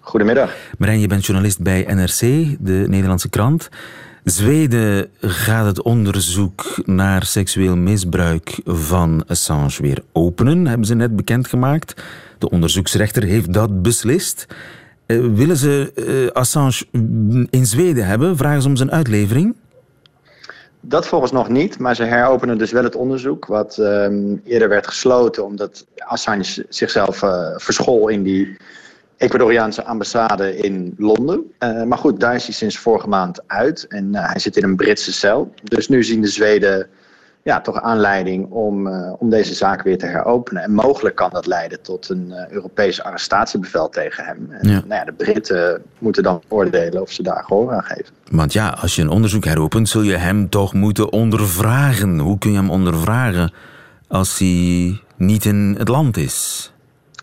Goedemiddag. 0.00 0.54
Marijn, 0.78 1.00
je 1.00 1.06
bent 1.06 1.26
journalist 1.26 1.62
bij 1.62 1.84
NRC, 1.88 2.20
de 2.60 2.84
Nederlandse 2.88 3.28
krant. 3.28 3.68
Zweden 4.30 5.10
gaat 5.20 5.66
het 5.66 5.82
onderzoek 5.82 6.64
naar 6.84 7.24
seksueel 7.24 7.76
misbruik 7.76 8.60
van 8.64 9.24
Assange 9.26 9.82
weer 9.82 10.02
openen, 10.12 10.66
hebben 10.66 10.86
ze 10.86 10.94
net 10.94 11.16
bekendgemaakt. 11.16 12.02
De 12.38 12.50
onderzoeksrechter 12.50 13.22
heeft 13.22 13.52
dat 13.52 13.82
beslist. 13.82 14.46
Uh, 15.06 15.34
willen 15.34 15.56
ze 15.56 15.92
uh, 15.94 16.30
Assange 16.30 16.86
in 17.50 17.66
Zweden 17.66 18.06
hebben? 18.06 18.36
Vragen 18.36 18.62
ze 18.62 18.68
om 18.68 18.76
zijn 18.76 18.92
uitlevering? 18.92 19.56
Dat 20.80 21.06
volgens 21.06 21.32
nog 21.32 21.48
niet, 21.48 21.78
maar 21.78 21.94
ze 21.94 22.04
heropenen 22.04 22.58
dus 22.58 22.70
wel 22.70 22.84
het 22.84 22.96
onderzoek, 22.96 23.46
wat 23.46 23.78
um, 23.78 24.40
eerder 24.44 24.68
werd 24.68 24.86
gesloten 24.86 25.44
omdat 25.44 25.86
Assange 25.96 26.66
zichzelf 26.68 27.22
uh, 27.22 27.48
verschool 27.56 28.08
in 28.08 28.22
die 28.22 28.56
Ecuadoriaanse 29.18 29.84
ambassade 29.84 30.56
in 30.56 30.94
Londen. 30.96 31.52
Uh, 31.58 31.82
maar 31.82 31.98
goed, 31.98 32.20
daar 32.20 32.34
is 32.34 32.44
hij 32.44 32.54
sinds 32.54 32.78
vorige 32.78 33.08
maand 33.08 33.42
uit 33.46 33.86
en 33.86 34.04
uh, 34.14 34.30
hij 34.30 34.38
zit 34.38 34.56
in 34.56 34.64
een 34.64 34.76
Britse 34.76 35.12
cel. 35.12 35.54
Dus 35.62 35.88
nu 35.88 36.04
zien 36.04 36.20
de 36.20 36.28
Zweden 36.28 36.86
ja, 37.42 37.60
toch 37.60 37.80
aanleiding 37.80 38.50
om, 38.50 38.86
uh, 38.86 39.12
om 39.18 39.30
deze 39.30 39.54
zaak 39.54 39.82
weer 39.82 39.98
te 39.98 40.06
heropenen. 40.06 40.62
En 40.62 40.72
mogelijk 40.72 41.14
kan 41.14 41.30
dat 41.30 41.46
leiden 41.46 41.82
tot 41.82 42.08
een 42.08 42.32
Europees 42.50 43.02
arrestatiebevel 43.02 43.88
tegen 43.88 44.24
hem. 44.24 44.46
En, 44.50 44.68
ja. 44.68 44.82
Nou 44.86 44.94
ja, 45.00 45.04
de 45.04 45.12
Britten 45.12 45.82
moeten 45.98 46.22
dan 46.22 46.42
oordelen 46.48 47.02
of 47.02 47.12
ze 47.12 47.22
daar 47.22 47.44
gehoor 47.44 47.72
aan 47.72 47.84
geven. 47.84 48.14
Want 48.30 48.52
ja, 48.52 48.68
als 48.68 48.96
je 48.96 49.02
een 49.02 49.08
onderzoek 49.08 49.44
heropent, 49.44 49.88
zul 49.88 50.02
je 50.02 50.16
hem 50.16 50.48
toch 50.48 50.74
moeten 50.74 51.12
ondervragen. 51.12 52.18
Hoe 52.18 52.38
kun 52.38 52.50
je 52.50 52.56
hem 52.56 52.70
ondervragen 52.70 53.52
als 54.08 54.38
hij 54.38 55.00
niet 55.16 55.44
in 55.44 55.74
het 55.78 55.88
land 55.88 56.16
is? 56.16 56.72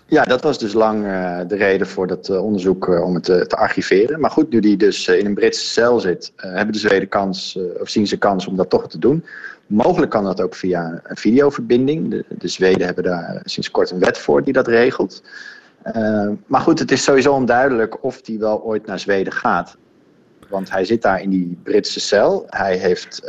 Ja, 0.07 0.23
dat 0.23 0.41
was 0.41 0.59
dus 0.59 0.73
lang 0.73 1.03
uh, 1.03 1.39
de 1.47 1.55
reden 1.55 1.87
voor 1.87 2.07
dat 2.07 2.29
uh, 2.29 2.43
onderzoek 2.43 2.87
uh, 2.87 3.03
om 3.03 3.13
het 3.15 3.23
te 3.23 3.55
archiveren. 3.55 4.19
Maar 4.19 4.31
goed, 4.31 4.49
nu 4.49 4.59
die 4.59 4.77
dus 4.77 5.07
in 5.07 5.25
een 5.25 5.33
Britse 5.33 5.65
cel 5.65 5.99
zit, 5.99 6.31
hebben 6.35 6.73
de 6.73 6.79
Zweden 6.79 7.09
kans, 7.09 7.59
of 7.79 7.89
zien 7.89 8.07
ze 8.07 8.17
kans 8.17 8.47
om 8.47 8.55
dat 8.55 8.69
toch 8.69 8.89
te 8.89 8.99
doen. 8.99 9.25
Mogelijk 9.67 10.11
kan 10.11 10.23
dat 10.23 10.41
ook 10.41 10.55
via 10.55 11.01
een 11.03 11.17
videoverbinding. 11.17 12.09
De, 12.09 12.25
de 12.29 12.47
Zweden 12.47 12.85
hebben 12.85 13.03
daar 13.03 13.41
sinds 13.43 13.71
kort 13.71 13.91
een 13.91 13.99
wet 13.99 14.17
voor 14.17 14.43
die 14.43 14.53
dat 14.53 14.67
regelt. 14.67 15.23
maar 16.45 16.61
goed, 16.61 16.79
het 16.79 16.91
is 16.91 17.03
sowieso 17.03 17.33
onduidelijk 17.33 18.03
of 18.03 18.21
die 18.21 18.39
wel 18.39 18.63
ooit 18.63 18.85
naar 18.85 18.99
Zweden 18.99 19.33
gaat. 19.33 19.77
Want 20.49 20.71
hij 20.71 20.85
zit 20.85 21.01
daar 21.01 21.21
in 21.21 21.29
die 21.29 21.57
Britse 21.63 21.99
cel. 21.99 22.45
Hij 22.49 22.77
heeft 22.77 23.21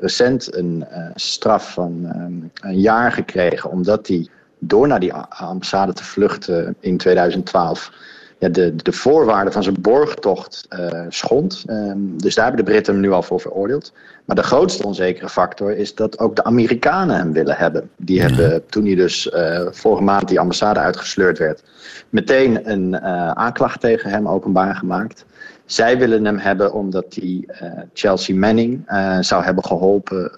recent 0.00 0.54
een 0.56 0.86
straf 1.14 1.72
van 1.72 2.06
een 2.54 2.80
jaar 2.80 3.12
gekregen 3.12 3.70
omdat 3.70 4.06
hij 4.06 4.28
door 4.66 4.86
naar 4.88 5.00
die 5.00 5.12
ambassade 5.12 5.92
te 5.92 6.04
vluchten 6.04 6.76
in 6.80 6.96
2012 6.96 7.90
ja, 8.38 8.48
de, 8.48 8.74
de 8.76 8.92
voorwaarden 8.92 9.52
van 9.52 9.62
zijn 9.62 9.80
borgtocht 9.80 10.66
uh, 10.78 11.00
schond. 11.08 11.62
Ehm, 11.66 11.98
dus 12.16 12.34
daar 12.34 12.44
hebben 12.44 12.64
de 12.64 12.70
Britten 12.70 12.92
hem 12.92 13.02
nu 13.02 13.10
al 13.10 13.22
voor 13.22 13.40
veroordeeld. 13.40 13.92
Maar 14.24 14.36
de 14.36 14.42
grootste 14.42 14.86
onzekere 14.86 15.28
factor 15.28 15.76
is 15.76 15.94
dat 15.94 16.18
ook 16.18 16.36
de 16.36 16.44
Amerikanen 16.44 17.16
hem 17.16 17.32
willen 17.32 17.56
hebben. 17.56 17.90
Die 17.96 18.20
hebben, 18.20 18.66
toen 18.66 18.84
hij 18.84 18.94
dus 18.94 19.26
uh, 19.26 19.66
vorige 19.70 20.02
maand 20.02 20.28
die 20.28 20.40
ambassade 20.40 20.80
uitgesleurd 20.80 21.38
werd, 21.38 21.62
meteen 22.08 22.70
een 22.70 22.88
uh, 22.92 23.30
aanklacht 23.30 23.80
tegen 23.80 24.10
hem 24.10 24.28
openbaar 24.28 24.74
gemaakt. 24.74 25.24
Zij 25.64 25.98
willen 25.98 26.24
hem 26.24 26.38
hebben 26.38 26.72
omdat 26.72 27.14
hij 27.14 27.44
Chelsea 27.92 28.36
Manning 28.36 28.84
zou 29.20 29.44
hebben 29.44 29.64
geholpen 29.64 30.32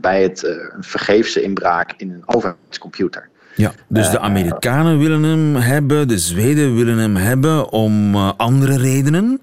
bij 0.00 0.22
het 0.22 0.56
vergeefse 0.80 1.42
inbraak 1.42 1.94
in 1.96 2.10
een 2.10 2.22
overheidscomputer. 2.26 3.28
Ja, 3.54 3.72
dus 3.88 4.10
de 4.10 4.18
Amerikanen 4.18 4.98
willen 4.98 5.22
hem 5.22 5.56
hebben, 5.56 6.08
de 6.08 6.18
Zweden 6.18 6.76
willen 6.76 6.98
hem 6.98 7.16
hebben 7.16 7.70
om 7.70 8.14
uh, 8.14 8.32
andere 8.36 8.78
redenen. 8.78 9.40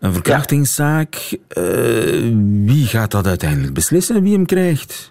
Een 0.00 0.12
verkrachtingszaak. 0.12 1.36
Uh, 1.58 1.64
wie 2.64 2.86
gaat 2.86 3.10
dat 3.10 3.26
uiteindelijk 3.26 3.74
beslissen, 3.74 4.22
wie 4.22 4.32
hem 4.32 4.46
krijgt? 4.46 5.10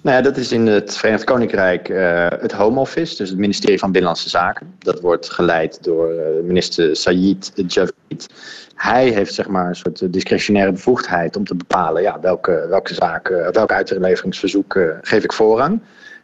Nou 0.00 0.16
ja, 0.16 0.22
dat 0.22 0.36
is 0.36 0.52
in 0.52 0.66
het 0.66 0.96
Verenigd 0.96 1.24
Koninkrijk 1.24 1.88
uh, 1.88 2.26
het 2.40 2.52
Home 2.52 2.80
Office, 2.80 3.16
dus 3.16 3.28
het 3.28 3.38
ministerie 3.38 3.78
van 3.78 3.92
Binnenlandse 3.92 4.28
Zaken. 4.28 4.74
Dat 4.78 5.00
wordt 5.00 5.30
geleid 5.30 5.78
door 5.82 6.10
minister 6.44 6.96
Sayid 6.96 7.52
Javid. 7.66 8.28
Hij 8.74 9.08
heeft 9.08 9.34
zeg 9.34 9.48
maar 9.48 9.68
een 9.68 9.76
soort 9.76 10.12
discretionaire 10.12 10.72
bevoegdheid 10.72 11.36
om 11.36 11.44
te 11.44 11.54
bepalen 11.54 12.02
ja, 12.02 12.20
welke, 12.20 12.66
welke 12.68 12.94
zaken, 12.94 13.52
welke 13.52 13.74
uitleveringsverzoeken 13.74 14.98
geef 15.02 15.24
ik 15.24 15.32
voorrang. 15.32 15.80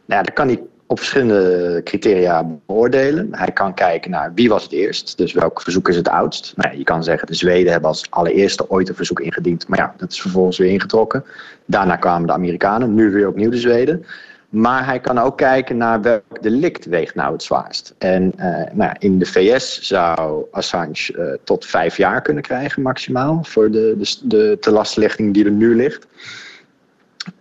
Nou 0.07 0.21
ja, 0.21 0.23
daar 0.23 0.33
kan 0.33 0.47
hij 0.47 0.63
op 0.93 0.99
verschillende 0.99 1.81
criteria 1.85 2.45
beoordelen. 2.67 3.29
Hij 3.31 3.53
kan 3.53 3.75
kijken 3.75 4.11
naar 4.11 4.33
wie 4.35 4.49
was 4.49 4.63
het 4.63 4.73
eerst, 4.73 5.17
dus 5.17 5.33
welk 5.33 5.63
verzoek 5.63 5.89
is 5.89 5.97
het 5.97 6.09
oudst. 6.09 6.53
Nou 6.57 6.77
je 6.77 6.85
kan 6.85 7.05
zeggen 7.05 7.27
de 7.27 7.35
Zweden 7.35 7.73
hebben 7.73 7.91
als 7.91 8.11
allereerste 8.11 8.71
ooit 8.71 8.89
een 8.89 8.95
verzoek 8.95 9.21
ingediend, 9.21 9.69
maar 9.69 9.79
ja, 9.79 9.95
dat 9.97 10.11
is 10.11 10.21
vervolgens 10.21 10.59
weer 10.59 10.71
ingetrokken. 10.71 11.25
Daarna 11.65 11.97
kwamen 11.97 12.27
de 12.27 12.33
Amerikanen, 12.33 12.95
nu 12.95 13.11
weer 13.11 13.29
opnieuw 13.29 13.51
de 13.51 13.57
Zweden. 13.57 14.05
Maar 14.49 14.87
hij 14.87 15.01
kan 15.01 15.19
ook 15.19 15.37
kijken 15.37 15.77
naar 15.77 16.03
welk 16.03 16.43
delict 16.43 16.85
weegt 16.85 17.15
nou 17.15 17.33
het 17.33 17.43
zwaarst. 17.43 17.95
En 17.99 18.33
uh, 18.37 18.63
nou 18.73 18.95
in 18.99 19.19
de 19.19 19.27
VS 19.27 19.81
zou 19.81 20.45
Assange 20.51 21.15
uh, 21.17 21.33
tot 21.45 21.67
vijf 21.67 21.97
jaar 21.97 22.23
kunnen 22.23 22.43
krijgen 22.43 22.83
maximaal 22.83 23.45
voor 23.45 23.71
de, 23.71 23.97
de, 24.23 24.59
de 24.61 25.31
die 25.31 25.45
er 25.45 25.51
nu 25.51 25.77
ligt. 25.77 26.07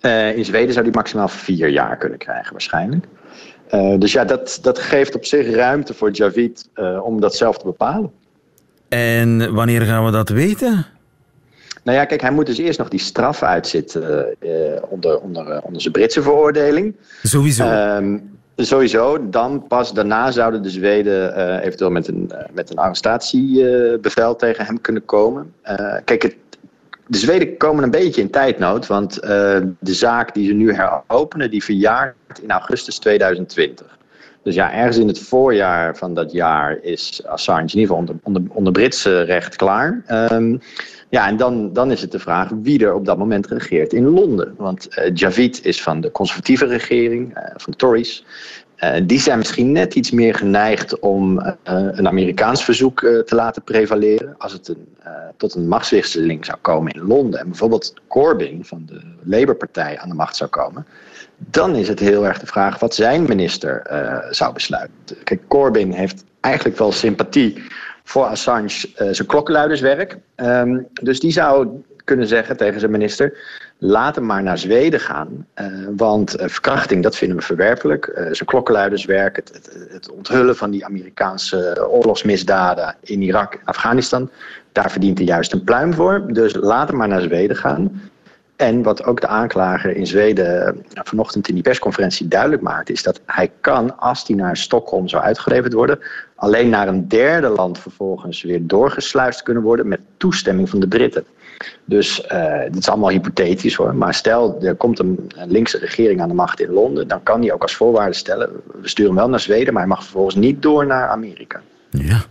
Uh, 0.02 0.38
in 0.38 0.46
Zweden 0.46 0.74
zou 0.74 0.86
hij 0.86 0.96
maximaal 0.96 1.28
vier 1.28 1.68
jaar 1.68 1.98
kunnen 1.98 2.18
krijgen 2.18 2.52
waarschijnlijk. 2.52 3.06
Uh, 3.74 4.00
dus 4.00 4.12
ja, 4.12 4.26
dat, 4.26 4.60
dat 4.62 4.80
geeft 4.80 5.16
op 5.16 5.26
zich 5.26 5.56
ruimte 5.56 5.94
voor 5.94 6.12
Javid 6.12 6.70
uh, 6.76 7.06
om 7.06 7.22
dat 7.22 7.36
zelf 7.36 7.58
te 7.58 7.66
bepalen. 7.66 8.12
En 8.90 9.54
wanneer 9.54 9.82
gaan 9.82 10.06
we 10.06 10.12
dat 10.12 10.30
weten? 10.30 10.86
Nou 11.84 11.98
ja, 11.98 12.06
kijk, 12.06 12.22
hij 12.22 12.32
moet 12.32 12.46
dus 12.46 12.58
eerst 12.58 12.80
nog 12.80 12.90
die 12.90 13.00
straf 13.00 13.44
uitzitten 13.44 14.36
uh, 14.40 14.52
onder, 14.90 15.20
onder, 15.20 15.62
onder 15.62 15.82
zijn 15.82 15.94
Britse 15.94 16.22
veroordeling. 16.22 16.96
Sowieso. 17.24 17.96
Um, 17.98 18.38
sowieso. 18.56 19.30
Dan 19.30 19.68
pas 19.68 19.94
daarna 19.94 20.32
zouden 20.32 20.64
de 20.64 20.70
Zweden 20.70 21.60
eventueel 21.62 21.92
met 21.92 22.08
een, 22.08 22.32
met 22.54 22.72
een 22.72 22.78
arrestatiebevel 22.78 24.36
tegen 24.36 24.66
hem 24.66 24.82
kunnen 24.82 25.06
komen. 25.06 25.54
kijk, 26.06 26.22
het, 26.22 26.36
de 27.12 27.18
Zweden 27.18 27.58
komen 27.58 27.84
een 27.84 27.92
beetje 27.92 28.22
in 28.22 28.30
tijdnood, 28.30 28.88
want 28.88 29.24
uh, 29.24 29.30
de 29.80 29.94
zaak 29.94 30.34
die 30.34 30.48
ze 30.48 30.54
nu 30.54 30.74
heropenen, 30.74 31.50
die 31.50 31.64
verjaart 31.64 32.16
in 32.42 32.52
augustus 32.52 32.98
2020. 32.98 33.98
Dus 34.44 34.56
ja, 34.56 34.74
ergens 34.74 34.98
in 34.98 35.08
het 35.08 35.20
voorjaar 35.20 35.98
van 35.98 36.14
dat 36.14 36.32
jaar 36.32 36.78
is 36.82 37.22
Assange 37.26 37.62
in 37.62 37.80
ieder 37.80 37.96
geval 37.96 38.20
onder, 38.54 38.72
Britse 38.72 39.22
recht 39.22 39.56
klaar. 39.56 40.04
Um, 40.32 40.62
ja, 41.10 41.28
en 41.28 41.38
dan, 41.38 41.74
dan 41.74 41.92
is 41.92 42.02
het 42.02 42.12
de 42.12 42.20
vraag 42.20 42.50
wie 42.62 42.86
er 42.86 42.94
op 42.94 43.06
dat 43.06 43.18
moment 43.18 43.48
regeert 43.48 43.94
in 43.94 44.08
Londen. 44.08 44.54
Want 44.58 44.88
uh, 44.98 45.12
Javid 45.14 45.66
is 45.66 45.82
van 45.82 46.02
de 46.02 46.12
conservatieve 46.12 46.66
regering, 46.66 47.38
uh, 47.38 47.44
van 47.56 47.72
de 47.72 47.78
Tories. 47.78 48.26
Uh, 48.84 48.94
die 49.04 49.20
zijn 49.20 49.38
misschien 49.38 49.72
net 49.72 49.94
iets 49.94 50.12
meer 50.12 50.36
geneigd 50.36 51.00
om 51.00 51.40
uh, 51.40 51.54
een 51.64 52.08
Amerikaans 52.08 52.64
verzoek 52.64 53.02
uh, 53.02 53.20
te 53.20 53.36
laten 53.36 53.64
prevaleren. 53.64 54.36
Als 54.38 54.54
het 54.54 54.68
een, 54.68 54.88
tot 55.38 55.56
een 55.56 55.68
machtswisseling 55.68 56.46
zou 56.46 56.58
komen 56.62 56.92
in 56.92 57.02
Londen 57.02 57.40
en 57.40 57.48
bijvoorbeeld 57.48 57.94
Corbyn 58.08 58.66
van 58.66 58.84
de 58.86 59.02
Labour-partij 59.24 60.00
aan 60.00 60.10
de 60.10 60.16
macht 60.16 60.36
zou 60.36 60.50
komen, 60.50 60.86
dan 61.38 61.76
is 61.76 61.88
het 61.88 62.00
heel 62.00 62.26
erg 62.26 62.40
de 62.40 62.46
vraag 62.46 62.80
wat 62.80 62.96
zijn 62.96 63.24
minister 63.24 63.82
zou 64.30 64.54
besluiten. 64.54 65.24
Kijk, 65.24 65.42
Corbyn 65.48 65.92
heeft 65.92 66.24
eigenlijk 66.40 66.78
wel 66.78 66.92
sympathie 66.92 67.64
voor 68.04 68.26
Assange 68.26 68.90
zijn 68.96 69.28
klokkenluiderswerk. 69.28 70.18
Um, 70.36 70.88
dus 71.02 71.20
die 71.20 71.32
zou 71.32 71.84
kunnen 72.04 72.28
zeggen 72.28 72.58
tegen 72.58 72.80
zijn 72.80 72.92
minister 72.92 73.38
laat 73.84 74.16
hem 74.16 74.26
maar 74.26 74.44
naar 74.44 74.58
Zweden 74.58 75.00
gaan. 75.00 75.48
Uh, 75.56 75.66
want 75.96 76.40
uh, 76.40 76.48
verkrachting, 76.48 77.04
dat 77.04 77.16
vinden 77.16 77.38
we 77.38 77.44
verwerpelijk. 77.44 78.08
Uh, 78.08 78.16
zijn 78.16 78.46
klokkenluiderswerk, 78.46 79.36
het, 79.36 79.52
het, 79.54 79.88
het, 79.90 80.12
onthullen 80.12 80.56
van 80.56 80.72
die 80.72 80.86
Amerikaanse 80.86 81.88
oorlogsmisdaden 81.90 82.96
in 83.00 83.22
Irak 83.22 83.54
en 83.54 83.66
Afghanistan. 83.66 84.30
Daar 84.72 84.92
verdient 84.92 85.18
hij 85.18 85.28
juist 85.28 85.54
een 85.54 85.64
pluim 85.64 85.94
voor. 85.94 86.34
Dus 86.34 86.56
laat 86.56 86.88
hem 86.88 86.98
maar 86.98 87.08
naar 87.08 87.22
Zweden 87.22 87.56
gaan. 87.56 88.02
En 88.56 88.84
wat 88.84 89.04
ook 89.04 89.22
de 89.22 89.28
aanklager 89.28 89.96
in 89.96 90.08
Zweden 90.08 90.86
vanochtend 90.94 91.48
in 91.48 91.54
die 91.54 91.64
persconferentie 91.64 92.28
duidelijk 92.28 92.62
maakt, 92.62 92.90
is 92.90 93.04
dat 93.04 93.22
hij 93.26 93.52
kan, 93.62 93.98
als 93.98 94.28
hij 94.28 94.36
naar 94.36 94.58
Stockholm 94.58 95.08
zou 95.08 95.24
uitgeleverd 95.24 95.74
worden, 95.74 96.00
alleen 96.36 96.70
naar 96.70 96.88
een 96.88 97.08
derde 97.08 97.50
land 97.50 97.80
vervolgens 97.80 98.42
weer 98.42 98.68
doorgesluist 98.68 99.44
kunnen 99.44 99.64
worden 99.64 99.88
met 99.88 100.02
toestemming 100.18 100.70
van 100.70 100.80
de 100.80 100.88
Britten. 100.88 101.26
Dus 101.86 102.26
uh, 102.32 102.62
dit 102.64 102.78
is 102.78 102.90
allemaal 102.90 103.10
hypothetisch 103.10 103.76
hoor. 103.76 103.96
Maar 103.96 104.14
stel, 104.14 104.58
er 104.62 104.76
komt 104.76 105.00
een, 105.00 105.32
een 105.36 105.52
linkse 105.52 105.78
regering 105.78 106.22
aan 106.22 106.28
de 106.28 106.34
macht 106.34 106.62
in 106.62 106.72
Londen. 106.72 107.08
Dan 107.08 107.24
kan 107.24 107.42
die 107.42 107.54
ook 107.54 107.62
als 107.62 107.76
voorwaarde 107.76 108.14
stellen. 108.14 108.50
We 108.82 108.88
sturen 108.88 109.12
hem 109.12 109.22
wel 109.22 109.30
naar 109.30 109.40
Zweden, 109.40 109.74
maar 109.74 109.82
hij 109.82 109.92
mag 109.92 110.04
vervolgens 110.04 110.36
niet 110.36 110.62
door 110.62 110.86
naar 110.86 111.10
Amerika. 111.10 111.62
Ja. 111.90 112.22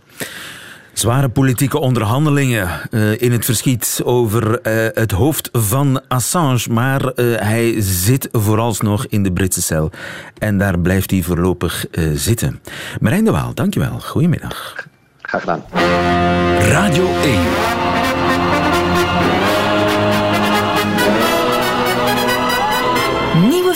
Zware 0.93 1.29
politieke 1.29 1.79
onderhandelingen 1.79 2.69
uh, 2.91 3.21
in 3.21 3.31
het 3.31 3.45
verschiet 3.45 4.01
over 4.03 4.51
uh, 4.51 4.87
het 4.93 5.11
hoofd 5.11 5.49
van 5.51 6.01
Assange. 6.07 6.67
Maar 6.71 7.01
uh, 7.01 7.39
hij 7.39 7.75
zit 7.81 8.29
vooralsnog 8.31 9.05
in 9.05 9.23
de 9.23 9.31
Britse 9.31 9.61
cel. 9.61 9.91
En 10.37 10.57
daar 10.57 10.79
blijft 10.79 11.11
hij 11.11 11.21
voorlopig 11.21 11.85
zitten. 12.13 12.61
Marijn 12.99 13.25
de 13.25 13.31
Waal, 13.31 13.53
dankjewel. 13.53 13.99
Goedemiddag. 13.99 14.87
Graag 15.21 15.41
gedaan. 15.41 15.63
Radio 16.59 17.07
1. 17.23 18.00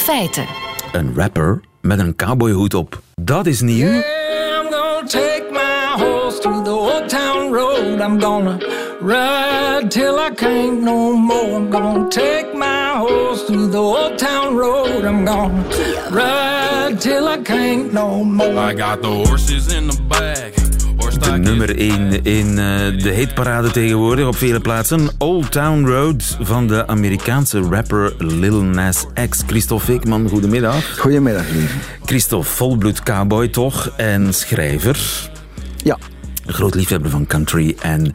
Feiten. 0.06 0.46
Een 0.92 1.14
rapper 1.16 1.62
met 1.82 2.00
een 2.00 2.16
cowboyhoed 2.16 2.74
op. 2.74 3.02
Dat 3.22 3.46
is 3.46 3.62
nieuw. 3.62 3.88
Yeah, 3.88 4.62
I'm 4.62 4.72
gonna 4.72 5.08
take 5.08 5.46
my 5.52 6.04
horse 6.04 6.40
through 6.40 6.64
the 6.64 6.72
old 6.72 7.10
town 7.10 7.54
road. 7.54 8.00
I'm 8.00 8.20
gonna 8.20 8.58
ride 9.02 9.88
till 9.90 10.20
I 10.20 10.30
can't 10.36 10.82
no 10.82 11.16
more. 11.18 11.56
I'm 11.56 11.70
gonna 11.70 12.08
take 12.10 12.48
my 12.54 12.94
horse 12.98 13.46
through 13.46 13.70
the 13.72 13.78
old 13.78 14.18
town 14.18 14.56
road. 14.56 15.04
I'm 15.06 15.26
gonna 15.26 15.64
ride 16.12 17.02
till 17.02 17.28
I 17.28 17.38
can't 17.44 17.92
no 17.92 18.24
more. 18.24 18.70
I 18.72 18.76
got 18.76 19.02
the 19.02 19.10
horses 19.28 19.74
in 19.74 19.88
the 19.88 20.02
back. 20.08 20.65
De 21.20 21.38
nummer 21.38 21.78
1 21.78 22.24
in 22.24 22.48
uh, 22.48 22.56
de 23.04 23.12
hitparade 23.16 23.72
tegenwoordig 23.72 24.28
op 24.28 24.36
vele 24.36 24.60
plaatsen. 24.60 25.10
Old 25.18 25.52
Town 25.52 25.86
Road 25.86 26.38
van 26.40 26.68
de 26.68 26.88
Amerikaanse 26.88 27.62
rapper 27.62 28.14
Lil 28.18 28.62
Nas 28.62 29.06
X. 29.30 29.44
Christophe 29.48 29.86
Fikman, 29.86 30.30
goedemiddag. 30.30 31.00
Goedemiddag, 31.00 31.50
lieve. 31.50 31.78
Christophe, 32.06 32.50
volbloed 32.50 33.04
cowboy 33.04 33.48
toch 33.48 33.94
en 33.98 34.34
schrijver. 34.34 35.30
Ja, 35.84 35.98
een 36.46 36.54
groot 36.54 36.76
liefhebber 36.76 37.10
van 37.10 37.28
country 37.28 37.76
en 37.82 38.14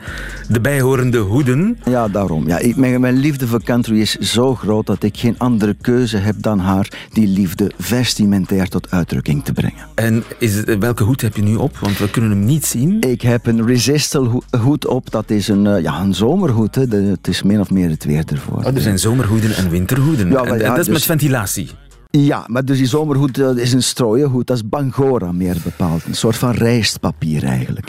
de 0.49 0.61
bijhorende 0.61 1.19
hoeden. 1.19 1.79
Ja, 1.85 2.09
daarom. 2.09 2.47
Ja, 2.47 2.59
ik, 2.59 2.77
mijn, 2.77 3.01
mijn, 3.01 3.17
liefde 3.17 3.47
voor 3.47 3.63
country 3.63 4.01
is 4.01 4.17
zo 4.17 4.55
groot 4.55 4.87
dat 4.87 5.03
ik 5.03 5.17
geen 5.17 5.39
andere 5.39 5.77
keuze 5.81 6.17
heb 6.17 6.35
dan 6.39 6.59
haar 6.59 6.89
die 7.13 7.27
liefde 7.27 7.71
vestimentair 7.79 8.69
tot 8.69 8.91
uitdrukking 8.91 9.45
te 9.45 9.53
brengen. 9.53 9.87
En 9.95 10.25
is 10.39 10.65
welke 10.65 11.05
hoed 11.05 11.21
heb 11.21 11.37
je 11.37 11.43
nu 11.43 11.55
op? 11.55 11.79
Want 11.79 11.99
we 11.99 12.11
kunnen 12.11 12.31
hem 12.31 12.45
niet 12.45 12.67
zien. 12.67 13.01
Ik 13.01 13.23
heb 13.23 13.47
een 13.47 13.67
Resistel 13.67 14.43
hoed 14.61 14.87
op. 14.87 15.11
Dat 15.11 15.31
is 15.31 15.49
een, 15.49 15.65
uh, 15.65 15.83
ja, 15.83 16.01
een 16.01 16.15
zomerhoed. 16.15 16.75
Hè. 16.75 16.89
De, 16.89 16.97
het 16.97 17.29
is 17.29 17.43
min 17.43 17.61
of 17.61 17.71
meer 17.71 17.89
het 17.89 18.05
weer 18.05 18.25
ervoor. 18.27 18.59
Oh, 18.59 18.75
er 18.75 18.81
zijn 18.81 18.99
zomerhoeden 18.99 19.57
en 19.57 19.71
winterhoeden. 19.71 20.31
Ja, 20.31 20.45
en, 20.45 20.59
ja, 20.59 20.65
en 20.65 20.71
dat 20.71 20.79
is 20.79 20.85
dus... 20.85 20.95
met 20.95 21.03
ventilatie. 21.03 21.71
Ja, 22.11 22.45
maar 22.47 22.65
dus 22.65 22.79
die 22.79 22.87
zomerhoed 22.87 23.39
is 23.39 23.73
een 23.73 23.83
strooienhoed. 23.83 24.47
Dat 24.47 24.57
is 24.57 24.69
Bangora 24.69 25.33
meer 25.33 25.57
bepaald. 25.65 26.05
Een 26.05 26.15
soort 26.15 26.37
van 26.37 26.51
rijstpapier 26.51 27.45
eigenlijk. 27.45 27.89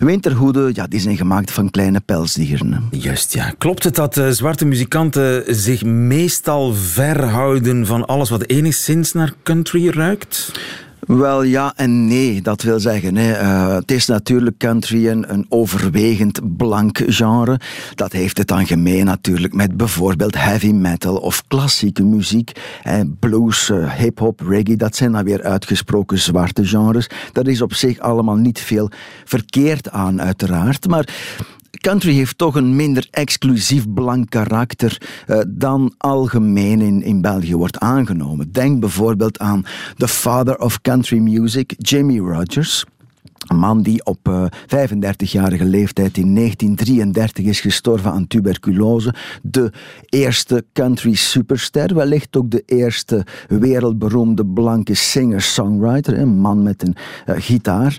Winterhoeden, 0.00 0.70
ja, 0.74 0.86
die 0.86 1.00
zijn 1.00 1.16
gemaakt 1.16 1.50
van 1.50 1.70
kleine 1.70 2.00
pelsdieren. 2.00 2.88
Juist, 2.90 3.34
ja. 3.34 3.54
Klopt 3.58 3.84
het 3.84 3.94
dat 3.94 4.16
uh, 4.16 4.28
zwarte 4.28 4.64
muzikanten 4.64 5.54
zich 5.54 5.84
meestal 5.84 6.74
verhouden 6.74 7.86
van 7.86 8.06
alles 8.06 8.30
wat 8.30 8.46
enigszins 8.46 9.12
naar 9.12 9.32
country 9.42 9.88
ruikt? 9.88 10.52
Wel 11.06 11.42
ja 11.42 11.72
en 11.76 12.06
nee, 12.06 12.42
dat 12.42 12.62
wil 12.62 12.80
zeggen. 12.80 13.16
Hè. 13.16 13.42
Uh, 13.42 13.74
het 13.74 13.90
is 13.90 14.06
natuurlijk 14.06 14.58
country 14.58 15.08
een, 15.08 15.32
een, 15.32 15.46
overwegend 15.48 16.56
blank 16.56 17.02
genre. 17.06 17.60
Dat 17.94 18.12
heeft 18.12 18.38
het 18.38 18.48
dan 18.48 18.66
gemeen 18.66 19.04
natuurlijk 19.04 19.54
met 19.54 19.76
bijvoorbeeld 19.76 20.34
heavy 20.34 20.72
metal 20.72 21.16
of 21.16 21.42
klassieke 21.48 22.04
muziek. 22.04 22.52
Eh, 22.82 23.00
blues, 23.18 23.68
uh, 23.68 23.92
hip-hop, 23.92 24.40
reggae, 24.40 24.76
dat 24.76 24.96
zijn 24.96 25.12
dan 25.12 25.24
weer 25.24 25.42
uitgesproken 25.42 26.18
zwarte 26.18 26.66
genres. 26.66 27.10
Daar 27.32 27.46
is 27.46 27.62
op 27.62 27.74
zich 27.74 27.98
allemaal 27.98 28.36
niet 28.36 28.60
veel 28.60 28.90
verkeerd 29.24 29.90
aan, 29.90 30.20
uiteraard. 30.20 30.88
Maar 30.88 31.08
country 31.80 32.12
heeft 32.12 32.38
toch 32.38 32.54
een 32.54 32.76
minder 32.76 33.08
exclusief 33.10 33.92
blank 33.92 34.30
karakter 34.30 35.02
uh, 35.26 35.40
dan 35.48 35.94
algemeen 35.96 36.80
in, 36.80 37.02
in 37.02 37.20
België 37.20 37.56
wordt 37.56 37.78
aangenomen. 37.78 38.52
Denk 38.52 38.80
bijvoorbeeld 38.80 39.38
aan 39.38 39.64
the 39.96 40.08
father 40.08 40.58
of 40.58 40.80
country 40.80 41.18
music, 41.18 41.74
Jimmy 41.78 42.18
Rogers. 42.18 42.84
Een 43.46 43.56
man 43.58 43.82
die 43.82 44.04
op 44.04 44.28
uh, 44.28 44.44
eh, 44.68 44.90
35-jarige 44.90 45.64
leeftijd 45.64 46.16
in 46.16 46.34
1933 46.34 47.44
is 47.44 47.60
gestorven 47.60 48.10
aan 48.10 48.26
tuberculose. 48.26 49.14
De 49.42 49.72
eerste 50.08 50.64
country 50.72 51.14
superster, 51.14 51.94
wellicht 51.94 52.36
ook 52.36 52.50
de 52.50 52.62
eerste 52.66 53.26
wereldberoemde 53.48 54.46
blanke 54.46 54.94
singer-songwriter. 54.94 56.18
Een 56.18 56.38
man 56.38 56.62
met 56.62 56.82
een 56.82 56.96
uh, 57.26 57.34
gitaar. 57.38 57.96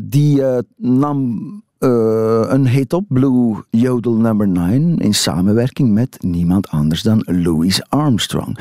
Die 0.00 0.42
nam 0.76 1.38
uh, 1.80 2.42
een 2.48 2.68
hit 2.68 2.92
op 2.92 3.04
Blue 3.08 3.56
Yodel 3.70 4.14
number 4.14 4.48
9 4.48 4.96
in 4.96 5.14
samenwerking 5.14 5.92
met 5.92 6.16
niemand 6.20 6.68
anders 6.68 7.02
dan 7.02 7.22
Louis 7.26 7.82
Armstrong. 7.88 8.58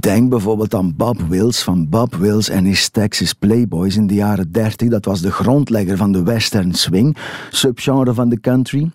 Denk 0.00 0.30
bijvoorbeeld 0.30 0.74
aan 0.74 0.94
Bob 0.96 1.20
Wills 1.28 1.62
van 1.62 1.88
Bob 1.88 2.14
Wills 2.14 2.48
en 2.48 2.64
his 2.64 2.88
Texas 2.88 3.32
Playboys 3.32 3.96
in 3.96 4.06
de 4.06 4.14
jaren 4.14 4.52
30. 4.52 4.88
Dat 4.88 5.04
was 5.04 5.20
de 5.20 5.32
grondlegger 5.32 5.96
van 5.96 6.12
de 6.12 6.22
western 6.22 6.74
swing, 6.74 7.16
subgenre 7.50 8.14
van 8.14 8.28
de 8.28 8.40
country 8.40 8.90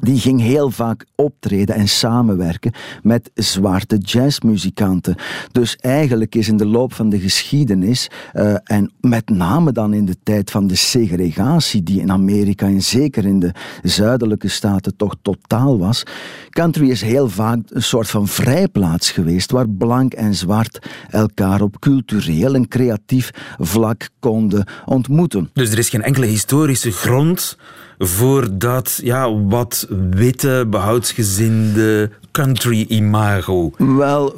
die 0.00 0.18
ging 0.18 0.40
heel 0.40 0.70
vaak 0.70 1.04
optreden 1.14 1.74
en 1.74 1.88
samenwerken 1.88 2.72
met 3.02 3.30
zwarte 3.34 3.96
jazzmuzikanten. 3.96 5.14
Dus 5.52 5.76
eigenlijk 5.76 6.34
is 6.34 6.48
in 6.48 6.56
de 6.56 6.66
loop 6.66 6.92
van 6.92 7.08
de 7.08 7.20
geschiedenis, 7.20 8.10
uh, 8.34 8.54
en 8.64 8.92
met 9.00 9.28
name 9.28 9.72
dan 9.72 9.94
in 9.94 10.04
de 10.04 10.16
tijd 10.22 10.50
van 10.50 10.66
de 10.66 10.74
segregatie, 10.74 11.82
die 11.82 12.00
in 12.00 12.12
Amerika 12.12 12.66
en 12.66 12.82
zeker 12.82 13.24
in 13.24 13.38
de 13.38 13.52
zuidelijke 13.82 14.48
staten 14.48 14.96
toch 14.96 15.14
totaal 15.22 15.78
was, 15.78 16.02
country 16.50 16.90
is 16.90 17.02
heel 17.02 17.28
vaak 17.28 17.58
een 17.68 17.82
soort 17.82 18.08
van 18.08 18.28
vrijplaats 18.28 19.10
geweest 19.10 19.50
waar 19.50 19.68
blank 19.68 20.12
en 20.12 20.34
zwart 20.34 20.88
elkaar 21.10 21.60
op 21.60 21.80
cultureel 21.80 22.54
en 22.54 22.68
creatief 22.68 23.30
vlak 23.58 24.08
konden 24.18 24.66
ontmoeten. 24.84 25.50
Dus 25.52 25.72
er 25.72 25.78
is 25.78 25.88
geen 25.88 26.02
enkele 26.02 26.26
historische 26.26 26.90
grond 26.90 27.56
voor 28.02 28.48
dat 28.58 29.00
ja, 29.02 29.34
wat 29.42 29.86
witte, 30.10 30.66
behoudsgezinde 30.68 32.10
country-imago? 32.30 33.70
Wel, 33.76 34.34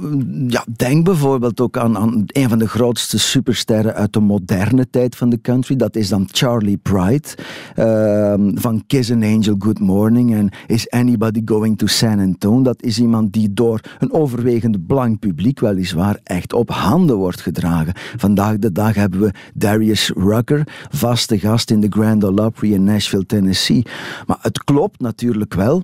ja, 0.49 0.65
denk 0.77 1.05
bijvoorbeeld 1.05 1.61
ook 1.61 1.77
aan, 1.77 1.99
aan 1.99 2.25
een 2.27 2.49
van 2.49 2.59
de 2.59 2.69
grootste 2.69 3.19
supersterren 3.19 3.95
uit 3.95 4.13
de 4.13 4.21
moderne 4.21 4.91
tijd 4.91 5.17
van 5.17 5.31
de 5.31 5.41
country. 5.41 5.77
Dat 5.77 5.97
is 5.97 6.09
dan 6.09 6.29
Charlie 6.31 6.77
Pride 6.77 7.29
uh, 7.77 8.35
van 8.55 8.85
Kiss 8.87 9.11
an 9.11 9.23
Angel 9.23 9.55
Good 9.59 9.79
Morning 9.79 10.35
en 10.35 10.49
Is 10.67 10.91
Anybody 10.91 11.43
Going 11.45 11.79
to 11.79 11.87
San 11.87 12.21
Antone? 12.21 12.63
Dat 12.63 12.83
is 12.83 12.99
iemand 12.99 13.33
die 13.33 13.53
door 13.53 13.81
een 13.99 14.13
overwegend 14.13 14.87
blank 14.87 15.19
publiek 15.19 15.61
weliswaar 15.61 16.19
echt 16.23 16.53
op 16.53 16.71
handen 16.71 17.17
wordt 17.17 17.41
gedragen. 17.41 17.93
Vandaag 18.17 18.59
de 18.59 18.73
dag 18.73 18.95
hebben 18.95 19.21
we 19.21 19.31
Darius 19.55 20.13
Rucker, 20.15 20.63
vaste 20.91 21.39
gast 21.39 21.71
in 21.71 21.81
de 21.81 21.89
Grand 21.91 22.25
Ole 22.25 22.45
Opry 22.45 22.73
in 22.73 22.85
Nashville, 22.85 23.27
Tennessee. 23.27 23.83
Maar 24.27 24.39
het 24.41 24.65
klopt 24.65 25.01
natuurlijk 25.01 25.55
wel 25.55 25.83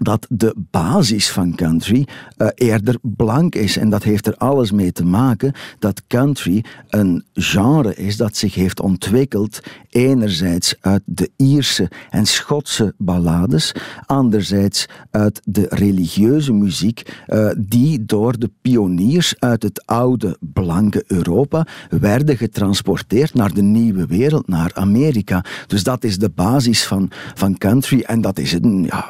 dat 0.00 0.26
de 0.28 0.54
basis 0.70 1.30
van 1.30 1.54
country 1.54 2.06
uh, 2.38 2.48
eerder 2.54 2.96
blank 3.02 3.54
is. 3.54 3.76
En 3.76 3.90
dat 3.90 4.02
heeft 4.02 4.26
er 4.26 4.36
alles 4.36 4.72
mee 4.72 4.92
te 4.92 5.04
maken 5.04 5.52
dat 5.78 6.02
country 6.06 6.64
een 6.88 7.24
genre 7.32 7.94
is 7.94 8.16
dat 8.16 8.36
zich 8.36 8.54
heeft 8.54 8.80
ontwikkeld 8.80 9.60
enerzijds 9.90 10.74
uit 10.80 11.02
de 11.04 11.30
Ierse 11.36 11.90
en 12.10 12.26
Schotse 12.26 12.94
ballades, 12.98 13.74
anderzijds 14.06 14.86
uit 15.10 15.40
de 15.44 15.66
religieuze 15.68 16.52
muziek 16.52 17.22
uh, 17.28 17.50
die 17.56 18.04
door 18.04 18.38
de 18.38 18.50
pioniers 18.62 19.34
uit 19.38 19.62
het 19.62 19.86
oude 19.86 20.36
blanke 20.40 21.04
Europa 21.06 21.66
werden 21.88 22.36
getransporteerd 22.36 23.34
naar 23.34 23.54
de 23.54 23.62
nieuwe 23.62 24.06
wereld, 24.06 24.48
naar 24.48 24.70
Amerika. 24.74 25.44
Dus 25.66 25.82
dat 25.82 26.04
is 26.04 26.18
de 26.18 26.30
basis 26.30 26.86
van, 26.86 27.10
van 27.34 27.58
country 27.58 28.00
en 28.00 28.20
dat 28.20 28.38
is 28.38 28.52
een, 28.52 28.84
ja, 28.84 29.08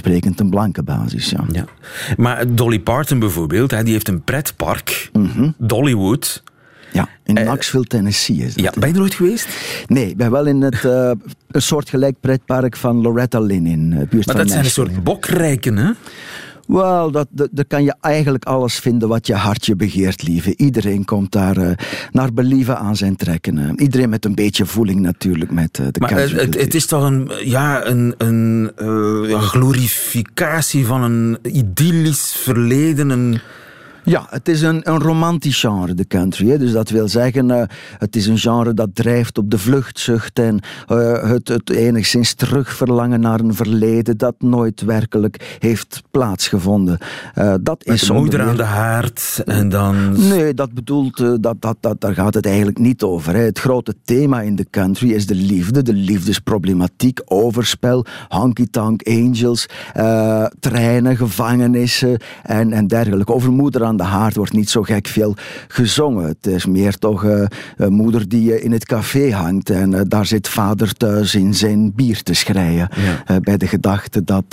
vanzelfsprekend 0.00 0.40
een 0.40 0.50
blanke 0.50 0.82
basis. 0.82 1.30
Ja. 1.30 1.44
ja. 1.52 1.64
Maar 2.16 2.54
Dolly 2.54 2.78
Parton 2.80 3.18
bijvoorbeeld, 3.18 3.70
die 3.70 3.92
heeft 3.92 4.08
een 4.08 4.22
pretpark, 4.22 5.10
mm 5.12 5.54
Dollywood. 5.58 6.42
Ja, 6.92 7.08
in 7.24 7.38
uh, 7.38 7.44
Knoxville, 7.44 7.84
Tennessee 7.84 8.36
is 8.36 8.54
dat. 8.54 8.64
Ja, 8.64 8.80
ben 8.80 8.88
je 8.88 8.94
er 8.94 9.00
ooit 9.00 9.14
geweest? 9.14 9.48
Nee, 9.86 10.08
ik 10.08 10.16
ben 10.16 10.30
wel 10.30 10.46
in 10.46 10.62
het, 10.62 10.82
uh, 10.84 11.10
een 11.50 11.62
soortgelijk 11.62 12.16
pretpark 12.20 12.76
van 12.76 13.00
Loretta 13.00 13.40
Lynn 13.40 13.66
in 13.66 13.92
uh, 13.92 14.08
buurt 14.08 14.26
Maar 14.26 14.36
dat 14.36 14.50
zijn 14.50 14.64
een 14.64 14.70
soort 14.70 15.04
bokrijken, 15.04 15.76
hè? 15.76 15.90
Wel, 16.70 17.10
dat, 17.10 17.28
daar 17.30 17.64
kan 17.64 17.84
je 17.84 17.94
eigenlijk 18.00 18.44
alles 18.44 18.78
vinden 18.78 19.08
wat 19.08 19.26
je 19.26 19.34
hartje 19.34 19.76
begeert, 19.76 20.22
lieve. 20.22 20.56
Iedereen 20.56 21.04
komt 21.04 21.32
daar 21.32 21.58
uh, 21.58 21.70
naar 22.10 22.32
believen 22.32 22.78
aan 22.78 22.96
zijn 22.96 23.16
trekken. 23.16 23.56
Uh. 23.56 23.70
Iedereen 23.76 24.08
met 24.08 24.24
een 24.24 24.34
beetje 24.34 24.66
voeling 24.66 25.00
natuurlijk 25.00 25.50
met 25.50 25.78
uh, 25.78 25.86
de 25.90 26.00
Maar 26.00 26.18
het, 26.18 26.54
het, 26.60 26.74
is 26.74 26.86
toch 26.86 27.02
een, 27.02 27.30
ja, 27.44 27.86
een, 27.86 28.14
een 28.18 28.70
glorificatie 29.40 30.86
van 30.86 31.02
een 31.02 31.38
idyllisch 31.42 32.32
verleden, 32.32 33.10
een 33.10 33.40
ja, 34.10 34.26
het 34.30 34.48
is 34.48 34.62
een, 34.62 34.80
een 34.82 34.98
romantisch 34.98 35.60
genre, 35.60 35.94
de 35.94 36.06
country. 36.06 36.48
Hè. 36.48 36.58
Dus 36.58 36.72
dat 36.72 36.90
wil 36.90 37.08
zeggen, 37.08 37.48
uh, 37.48 37.62
het 37.98 38.16
is 38.16 38.26
een 38.26 38.38
genre 38.38 38.74
dat 38.74 38.88
drijft 38.92 39.38
op 39.38 39.50
de 39.50 39.58
vluchtzucht 39.58 40.38
en 40.38 40.60
uh, 40.88 41.22
het, 41.22 41.48
het 41.48 41.70
enigszins 41.70 42.34
terugverlangen 42.34 43.20
naar 43.20 43.40
een 43.40 43.54
verleden 43.54 44.16
dat 44.16 44.34
nooit 44.38 44.80
werkelijk 44.80 45.56
heeft 45.58 46.02
plaatsgevonden. 46.10 46.98
Uh, 47.34 47.54
dat 47.62 47.86
Met 47.86 47.94
is 47.94 48.06
de 48.06 48.12
moeder 48.12 48.40
aan 48.40 48.56
de 48.56 48.62
haard 48.62 49.42
en 49.44 49.68
dan... 49.68 50.28
Nee, 50.28 50.54
dat 50.54 50.72
bedoelt, 50.72 51.42
dat, 51.42 51.56
dat, 51.58 51.76
dat, 51.80 52.00
daar 52.00 52.14
gaat 52.14 52.34
het 52.34 52.46
eigenlijk 52.46 52.78
niet 52.78 53.02
over. 53.02 53.34
Hè. 53.34 53.40
Het 53.40 53.58
grote 53.58 53.94
thema 54.04 54.40
in 54.40 54.56
de 54.56 54.66
country 54.70 55.12
is 55.12 55.26
de 55.26 55.34
liefde, 55.34 55.82
de 55.82 55.94
liefdesproblematiek, 55.94 57.20
overspel, 57.24 58.06
honky-tonk 58.28 59.08
angels, 59.08 59.66
treinen, 60.60 61.16
gevangenissen 61.16 62.20
en, 62.42 62.72
en 62.72 62.86
dergelijke. 62.86 63.32
Over 63.32 63.52
moeder 63.52 63.84
aan 63.84 63.96
de 64.00 64.06
haard 64.06 64.36
wordt 64.36 64.52
niet 64.52 64.70
zo 64.70 64.82
gek 64.82 65.06
veel 65.06 65.36
gezongen. 65.68 66.26
Het 66.26 66.46
is 66.46 66.66
meer 66.66 66.98
toch 66.98 67.24
uh, 67.24 67.44
een 67.76 67.92
moeder 67.92 68.28
die 68.28 68.62
in 68.62 68.72
het 68.72 68.84
café 68.84 69.32
hangt 69.32 69.70
en 69.70 70.08
daar 70.08 70.26
zit 70.26 70.48
vader 70.48 70.92
thuis 70.92 71.34
in 71.34 71.54
zijn 71.54 71.92
bier 71.94 72.22
te 72.22 72.34
schreien. 72.34 72.88
bij 73.42 73.56
de 73.56 73.66
gedachte 73.66 74.24
dat 74.24 74.44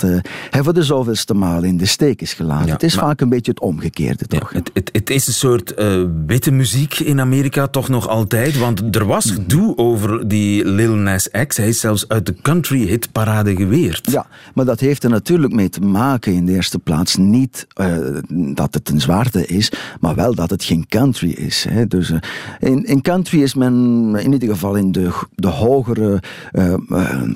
hij 0.50 0.62
voor 0.62 0.74
de 0.74 0.82
zoveelste 0.82 1.34
maal 1.34 1.62
in 1.62 1.76
de 1.76 1.86
steek 1.86 2.22
is 2.22 2.32
gelaten. 2.32 2.70
het 2.70 2.82
is 2.82 2.94
vaak 2.94 3.20
een 3.20 3.28
beetje 3.28 3.50
het 3.50 3.60
omgekeerde, 3.60 4.26
toch? 4.26 4.50
het, 4.52 4.70
het, 4.72 4.90
het, 4.92 5.10
is 5.10 5.26
een 5.26 5.32
soort 5.32 5.74
witte 6.26 6.50
muziek 6.50 6.98
in 6.98 7.20
Amerika 7.20 7.66
toch 7.66 7.88
nog 7.88 8.08
altijd, 8.08 8.58
want 8.58 8.96
er 8.96 9.06
was 9.06 9.24
mhm. 9.24 9.34
gedoe 9.34 9.76
over 9.76 10.28
die 10.28 10.64
Lil 10.64 10.94
Nas 10.94 11.28
X. 11.46 11.56
Hij 11.56 11.68
is 11.68 11.80
zelfs 11.80 12.08
uit 12.08 12.26
de 12.26 12.34
country 12.42 12.86
hitparade 12.86 13.56
geweerd. 13.56 14.10
Ja, 14.10 14.26
maar 14.54 14.64
dat 14.64 14.80
heeft 14.80 15.04
er 15.04 15.10
natuurlijk 15.10 15.52
mee 15.52 15.68
te 15.68 15.80
maken 15.80 16.32
in 16.32 16.46
de 16.46 16.52
eerste 16.52 16.78
plaats 16.78 17.16
niet 17.16 17.66
dat 18.54 18.74
het 18.74 18.88
een 18.88 19.00
is, 19.34 19.72
maar 20.00 20.14
wel 20.14 20.34
dat 20.34 20.50
het 20.50 20.64
geen 20.64 20.86
country 20.88 21.30
is. 21.30 21.66
Hè. 21.68 21.86
Dus 21.86 22.10
uh, 22.10 22.18
in, 22.60 22.84
in 22.84 23.02
country 23.02 23.42
is 23.42 23.54
men 23.54 23.74
in 24.22 24.32
ieder 24.32 24.48
geval 24.48 24.74
in 24.74 24.92
de, 24.92 25.10
de 25.34 25.48
hogere 25.48 26.22
uh, 26.52 26.74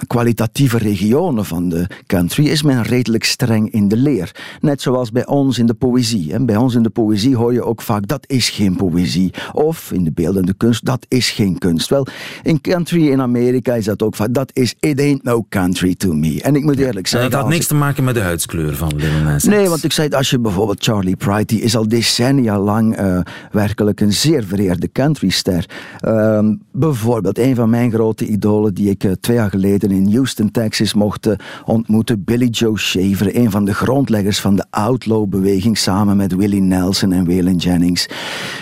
kwalitatieve 0.06 0.78
regionen 0.78 1.44
van 1.44 1.68
de 1.68 1.86
country 2.06 2.46
is 2.46 2.62
men 2.62 2.82
redelijk 2.82 3.24
streng 3.24 3.72
in 3.72 3.88
de 3.88 3.96
leer. 3.96 4.34
Net 4.60 4.82
zoals 4.82 5.10
bij 5.10 5.26
ons 5.26 5.58
in 5.58 5.66
de 5.66 5.74
poëzie. 5.74 6.32
Hè. 6.32 6.44
Bij 6.44 6.56
ons 6.56 6.74
in 6.74 6.82
de 6.82 6.90
poëzie 6.90 7.36
hoor 7.36 7.52
je 7.52 7.64
ook 7.64 7.82
vaak 7.82 8.06
dat 8.06 8.24
is 8.26 8.50
geen 8.50 8.76
poëzie. 8.76 9.32
Of 9.52 9.92
in 9.92 10.04
de 10.04 10.12
beeldende 10.12 10.54
kunst, 10.54 10.84
dat 10.84 11.06
is 11.08 11.30
geen 11.30 11.58
kunst. 11.58 11.88
Wel, 11.88 12.06
in 12.42 12.60
country 12.60 13.08
in 13.08 13.20
Amerika 13.20 13.74
is 13.74 13.84
dat 13.84 14.02
ook 14.02 14.16
vaak, 14.16 14.34
dat 14.34 14.50
is 14.52 14.74
it 14.80 15.00
ain't 15.00 15.22
no 15.22 15.46
country 15.48 15.94
to 15.94 16.12
me. 16.12 16.42
En 16.42 16.56
ik 16.56 16.64
moet 16.64 16.78
eerlijk 16.78 17.06
zeggen... 17.06 17.30
Het 17.30 17.40
had 17.40 17.48
niks 17.48 17.66
te 17.66 17.74
maken 17.74 18.04
met 18.04 18.14
de 18.14 18.20
huidskleur 18.20 18.76
van 18.76 18.92
Lil 18.96 19.22
Nas 19.24 19.44
Nee, 19.44 19.68
want 19.68 19.84
ik 19.84 19.92
zei, 19.92 20.08
als 20.08 20.30
je 20.30 20.38
bijvoorbeeld 20.38 20.84
Charlie 20.84 21.16
Pride, 21.16 21.44
die 21.44 21.60
is 21.60 21.76
al 21.76 21.81
decennia 21.86 22.58
lang 22.58 23.00
uh, 23.00 23.20
werkelijk 23.50 24.00
een 24.00 24.12
zeer 24.12 24.44
vereerde 24.44 24.92
countryster. 24.92 25.66
Uh, 26.04 26.48
bijvoorbeeld, 26.72 27.38
een 27.38 27.54
van 27.54 27.70
mijn 27.70 27.92
grote 27.92 28.26
idolen 28.26 28.74
die 28.74 28.90
ik 28.90 29.04
uh, 29.04 29.12
twee 29.20 29.36
jaar 29.36 29.50
geleden 29.50 29.90
in 29.90 30.12
Houston, 30.12 30.50
Texas 30.50 30.94
mocht 30.94 31.26
uh, 31.26 31.32
ontmoeten, 31.64 32.24
Billy 32.24 32.48
Joe 32.48 32.78
Shaver, 32.78 33.36
een 33.36 33.50
van 33.50 33.64
de 33.64 33.74
grondleggers 33.74 34.40
van 34.40 34.56
de 34.56 34.64
Outlaw-beweging, 34.70 35.78
samen 35.78 36.16
met 36.16 36.34
Willie 36.34 36.60
Nelson 36.60 37.12
en 37.12 37.26
Waylon 37.26 37.56
Jennings. 37.56 38.08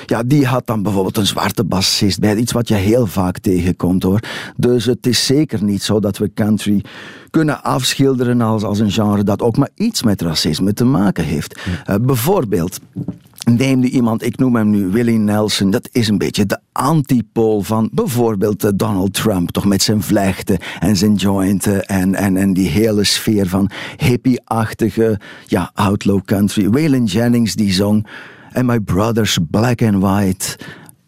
Ja, 0.07 0.23
die 0.23 0.47
had 0.47 0.67
dan 0.67 0.83
bijvoorbeeld 0.83 1.17
een 1.17 1.27
zwarte 1.27 1.65
bassist 1.65 2.19
bij, 2.19 2.37
iets 2.37 2.53
wat 2.53 2.69
je 2.69 2.75
heel 2.75 3.07
vaak 3.07 3.39
tegenkomt 3.39 4.03
hoor. 4.03 4.21
Dus 4.57 4.85
het 4.85 5.07
is 5.07 5.27
zeker 5.27 5.65
niet 5.65 5.83
zo 5.83 6.01
dat 6.01 6.19
we 6.19 6.33
country 6.35 6.85
kunnen 7.31 7.63
afschilderen 7.63 8.41
als, 8.41 8.63
als 8.63 8.79
een 8.79 8.91
genre 8.91 9.25
dat 9.25 9.43
ook 9.43 9.57
maar 9.57 9.69
iets 9.75 10.03
met 10.03 10.23
racisme 10.23 10.73
te 10.73 10.85
maken 10.85 11.25
heeft. 11.25 11.61
Uh, 11.91 11.97
bijvoorbeeld, 12.01 12.81
neem 13.51 13.79
nu 13.79 13.89
iemand, 13.89 14.25
ik 14.25 14.39
noem 14.39 14.57
hem 14.57 14.71
nu 14.71 14.87
Willie 14.87 15.19
Nelson, 15.19 15.71
dat 15.71 15.89
is 15.93 16.09
een 16.09 16.19
beetje 16.19 16.47
de 16.47 16.59
antipool 16.73 17.63
van 17.63 17.91
bijvoorbeeld 17.93 18.65
eh, 18.65 18.71
Donald 18.75 19.15
Trump, 19.15 19.51
toch 19.51 19.65
met 19.65 19.83
zijn 19.83 20.03
vlechten 20.03 20.59
en 20.79 20.97
zijn 20.97 21.15
jointen 21.15 21.85
en, 21.87 22.15
en, 22.15 22.37
en 22.37 22.53
die 22.53 22.69
hele 22.69 23.05
sfeer 23.05 23.49
van 23.49 23.71
hippie-achtige 23.97 25.21
ja, 25.47 25.71
outlaw 25.75 26.21
country. 26.25 26.71
Waylon 26.71 27.05
Jennings 27.05 27.55
die 27.55 27.73
zong 27.73 28.07
And 28.53 28.67
my 28.67 28.81
brothers 28.81 29.39
black 29.51 29.81
and 29.81 30.03
white 30.03 30.57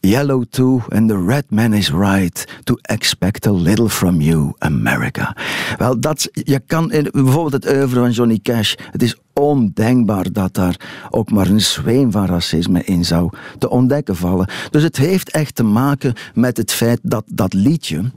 Yellow 0.05 0.45
too, 0.51 0.83
and 0.88 1.09
the 1.09 1.25
red 1.27 1.45
man 1.51 1.73
is 1.73 1.91
right 1.91 2.47
to 2.65 2.79
expect 2.83 3.47
a 3.47 3.53
little 3.53 3.88
from 3.88 4.21
you, 4.21 4.53
America. 4.59 5.37
Wel, 5.79 6.01
dat, 6.01 6.29
je 6.33 6.61
kan 6.67 6.88
bijvoorbeeld 6.88 7.53
het 7.53 7.75
oeuvre 7.75 8.01
van 8.01 8.11
Johnny 8.11 8.38
Cash. 8.43 8.75
Het 8.91 9.03
is 9.03 9.17
ondenkbaar 9.33 10.33
dat 10.33 10.55
daar 10.55 11.07
ook 11.11 11.31
maar 11.31 11.47
een 11.47 11.61
zweem 11.61 12.11
van 12.12 12.27
racisme 12.27 12.85
in 12.85 13.05
zou 13.05 13.31
te 13.59 13.71
ontdekken 13.71 14.17
vallen. 14.17 14.49
Dus 14.71 14.83
het 14.83 14.97
heeft 14.97 15.31
echt 15.31 15.55
te 15.55 15.62
maken 15.62 16.15
met 16.35 16.57
het 16.57 16.73
feit 16.73 17.01
dat 17.03 17.25
dat 17.27 17.53
liedje, 17.53 18.11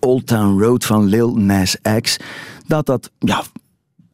Old 0.00 0.26
Town 0.26 0.62
Road 0.62 0.84
van 0.84 1.04
Lil 1.04 1.34
Nas 1.34 1.76
X, 2.00 2.16
dat 2.66 2.86
dat 2.86 3.10
ja, 3.18 3.42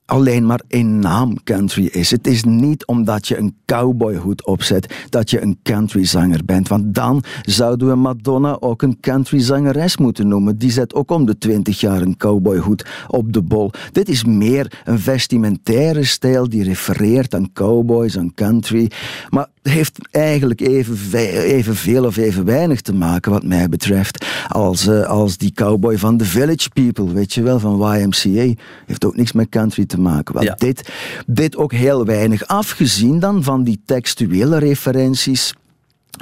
alleen 0.07 0.47
maar 0.47 0.61
in 0.69 0.99
naam 0.99 1.42
country 1.42 1.87
is. 1.87 2.11
Het 2.11 2.27
is 2.27 2.45
niet 2.45 2.87
omdat 2.87 3.29
je 3.29 3.38
een 3.38 3.57
cowboyhoed 3.64 4.47
opzet 4.47 4.95
dat 5.09 5.31
je 5.31 5.40
een 5.42 5.59
countryzanger 5.62 6.45
bent. 6.45 6.69
Want 6.69 6.95
dan 6.95 7.23
zouden 7.42 7.88
we 7.88 7.95
Madonna 7.95 8.57
ook 8.61 8.83
een 8.83 9.01
countryzangeres 9.01 9.97
moeten 9.97 10.29
noemen. 10.29 10.59
Die 10.59 10.71
zet 10.71 10.95
ook 10.95 11.11
om 11.11 11.27
de 11.27 11.38
twintig 11.38 11.81
jaar 11.81 12.03
een 12.03 12.16
cowboyhoed 12.16 12.87
op 13.09 13.33
de 13.33 13.42
bol. 13.42 13.71
Dit 13.92 14.09
is 14.09 14.25
meer 14.25 14.81
een 14.85 14.99
vestimentaire 14.99 16.05
stijl 16.05 16.49
die 16.49 16.62
refereert 16.62 17.35
aan 17.35 17.53
cowboys, 17.53 18.19
aan 18.19 18.35
country. 18.35 18.90
Maar 19.29 19.49
heeft 19.62 19.99
eigenlijk 20.11 20.61
even, 20.61 21.14
evenveel 21.42 22.05
of 22.05 22.16
even 22.16 22.45
weinig 22.45 22.81
te 22.81 22.95
maken, 22.95 23.33
wat 23.33 23.45
mij 23.45 23.69
betreft, 23.69 24.27
als, 24.49 24.87
uh, 24.87 25.07
als 25.07 25.37
die 25.37 25.53
cowboy 25.53 25.99
van 25.99 26.16
The 26.16 26.25
Village 26.25 26.69
People, 26.69 27.12
weet 27.12 27.35
je 27.35 27.42
wel, 27.42 27.59
van 27.59 27.97
YMCA. 27.97 28.61
Heeft 28.87 29.05
ook 29.05 29.16
niks 29.16 29.33
met 29.33 29.49
country 29.49 29.87
te 29.87 29.95
maken. 30.00 30.35
Wel, 30.35 30.54
dit, 30.56 30.92
dit 31.26 31.56
ook 31.56 31.72
heel 31.72 32.04
weinig. 32.04 32.46
Afgezien 32.46 33.18
dan 33.18 33.42
van 33.42 33.62
die 33.62 33.80
textuele 33.85 34.59
referenties 34.59 35.54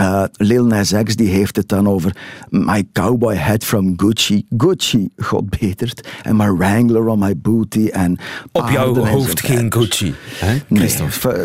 uh, 0.00 0.24
Lil 0.36 0.64
Nas 0.64 0.92
X 1.04 1.16
die 1.16 1.28
heeft 1.28 1.56
het 1.56 1.68
dan 1.68 1.88
over 1.88 2.16
my 2.48 2.84
cowboy 2.92 3.36
hat 3.36 3.64
from 3.64 3.94
Gucci. 3.96 4.46
Gucci, 4.56 5.08
god 5.16 5.50
betert. 5.50 6.08
En 6.22 6.36
my 6.36 6.56
Wrangler 6.56 7.06
on 7.06 7.18
my 7.18 7.36
booty. 7.36 7.88
En 7.88 8.18
Op 8.52 8.70
jouw 8.70 8.94
hoofd 8.94 9.40
geen 9.40 9.72
Gucci, 9.72 10.14
hè, 10.38 10.56
nee, 10.68 10.94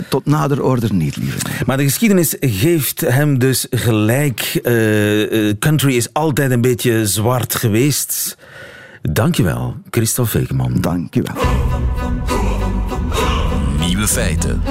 tot 0.10 0.26
nader 0.26 0.64
order 0.64 0.94
niet, 0.94 1.16
lieve. 1.16 1.38
Maar 1.66 1.78
de 1.78 1.84
geschiedenis 1.84 2.36
geeft 2.40 3.02
hem 3.02 3.40
dus 3.40 3.68
gelijk. 3.70 4.60
Uh, 4.64 5.54
country 5.60 5.96
is 5.96 6.14
altijd 6.14 6.52
een 6.52 6.62
beetje 6.62 7.08
zwart 7.08 7.56
geweest. 7.56 8.38
Dankjewel, 9.02 9.76
Christophe 9.90 10.40
Vekeman. 10.40 10.82
Dankjewel. 10.82 11.36
Nieuwe 14.00 14.14
feiten. 14.14 14.62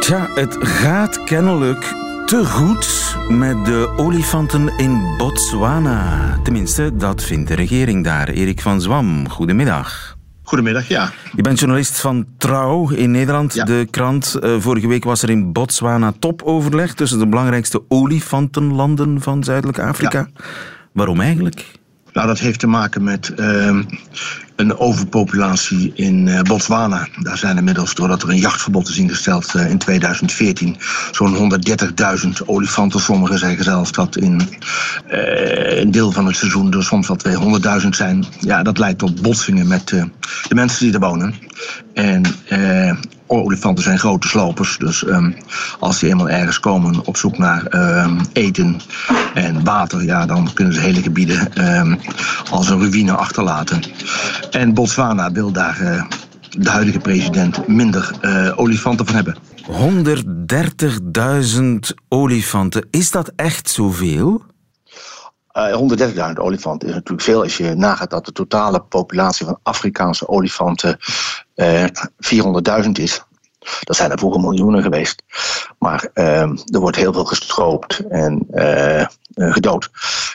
Tja, 0.00 0.28
het 0.34 0.56
gaat 0.60 1.24
kennelijk 1.24 1.94
te 2.26 2.44
goed 2.44 3.16
met 3.28 3.64
de 3.64 3.92
olifanten 3.96 4.72
in 4.76 5.16
Botswana. 5.16 6.38
Tenminste, 6.42 6.96
dat 6.96 7.22
vindt 7.22 7.48
de 7.48 7.54
regering 7.54 8.04
daar. 8.04 8.28
Erik 8.28 8.60
van 8.60 8.80
Zwam, 8.80 9.28
goedemiddag. 9.28 10.16
Goedemiddag, 10.42 10.88
ja. 10.88 11.10
Je 11.36 11.42
bent 11.42 11.58
journalist 11.58 12.00
van 12.00 12.26
Trouw 12.38 12.90
in 12.90 13.10
Nederland, 13.10 13.66
de 13.66 13.86
krant. 13.90 14.36
Uh, 14.40 14.60
vorige 14.60 14.88
week 14.88 15.04
was 15.04 15.22
er 15.22 15.30
in 15.30 15.52
Botswana 15.52 16.12
topoverleg 16.18 16.94
tussen 16.94 17.18
de 17.18 17.26
belangrijkste 17.26 17.82
olifantenlanden 17.88 19.22
van 19.22 19.44
Zuidelijk 19.44 19.78
Afrika. 19.78 20.28
Waarom 20.92 21.20
eigenlijk? 21.20 21.78
Nou, 22.12 22.26
dat 22.26 22.38
heeft 22.38 22.58
te 22.58 22.66
maken 22.66 23.04
met 23.04 23.32
uh, 23.36 23.78
een 24.60 24.78
overpopulatie 24.78 25.92
in 25.94 26.26
uh, 26.26 26.40
Botswana. 26.40 27.08
Daar 27.18 27.38
zijn 27.38 27.56
inmiddels, 27.56 27.94
doordat 27.94 28.22
er 28.22 28.28
een 28.28 28.38
jachtverbod 28.38 28.88
is 28.88 28.98
ingesteld 28.98 29.54
uh, 29.54 29.70
in 29.70 29.78
2014, 29.78 30.76
zo'n 31.10 31.60
130.000 32.24 32.28
olifanten. 32.46 33.00
Sommigen 33.00 33.38
zeggen 33.38 33.64
zelfs 33.64 33.92
dat 33.92 34.16
in 34.16 34.40
uh, 35.10 35.80
een 35.80 35.90
deel 35.90 36.12
van 36.12 36.26
het 36.26 36.36
seizoen 36.36 36.72
er 36.72 36.84
soms 36.84 37.08
wel 37.08 37.60
200.000 37.82 37.88
zijn. 37.88 38.24
Ja, 38.40 38.62
dat 38.62 38.78
leidt 38.78 38.98
tot 38.98 39.22
botsingen 39.22 39.66
met 39.66 39.88
de 39.88 40.54
mensen 40.54 40.84
die 40.84 40.94
er 40.94 41.00
wonen. 41.00 41.34
En 41.94 42.24
olifanten 43.30 43.84
zijn 43.84 43.98
grote 43.98 44.28
slopers. 44.28 44.78
Dus 44.78 45.06
um, 45.06 45.34
als 45.78 45.98
die 45.98 46.08
eenmaal 46.08 46.28
ergens 46.28 46.60
komen 46.60 47.06
op 47.06 47.16
zoek 47.16 47.38
naar 47.38 47.74
um, 48.04 48.20
eten 48.32 48.80
en 49.34 49.64
water, 49.64 50.04
ja, 50.04 50.26
dan 50.26 50.52
kunnen 50.54 50.74
ze 50.74 50.80
hele 50.80 51.02
gebieden 51.02 51.66
um, 51.78 51.98
als 52.50 52.68
een 52.68 52.80
ruïne 52.80 53.12
achterlaten. 53.12 53.82
En 54.50 54.74
Botswana 54.74 55.32
wil 55.32 55.52
daar 55.52 55.80
uh, 55.80 56.04
de 56.58 56.70
huidige 56.70 56.98
president 56.98 57.66
minder 57.66 58.10
uh, 58.22 58.52
olifanten 58.56 59.06
van 59.06 59.14
hebben. 59.14 59.36
130.000 61.60 61.96
olifanten, 62.08 62.86
is 62.90 63.10
dat 63.10 63.32
echt 63.36 63.70
zoveel? 63.70 64.42
Uh, 65.52 66.32
130.000 66.34 66.34
olifanten 66.34 66.88
is 66.88 66.94
natuurlijk 66.94 67.22
veel 67.22 67.42
als 67.42 67.56
je 67.56 67.74
nagaat 67.74 68.10
dat 68.10 68.24
de 68.24 68.32
totale 68.32 68.80
populatie 68.80 69.46
van 69.46 69.58
Afrikaanse 69.62 70.28
olifanten 70.28 70.98
uh, 71.54 71.84
400.000 72.84 72.90
is. 72.92 73.24
Dat 73.80 73.96
zijn 73.96 74.10
er 74.10 74.18
vroeger 74.18 74.40
miljoenen 74.40 74.82
geweest. 74.82 75.22
Maar 75.78 76.08
uh, 76.14 76.40
er 76.50 76.80
wordt 76.80 76.96
heel 76.96 77.12
veel 77.12 77.24
gestroopt 77.24 77.98
en 78.08 78.46
uh, 78.50 79.06
gedood. 79.34 79.90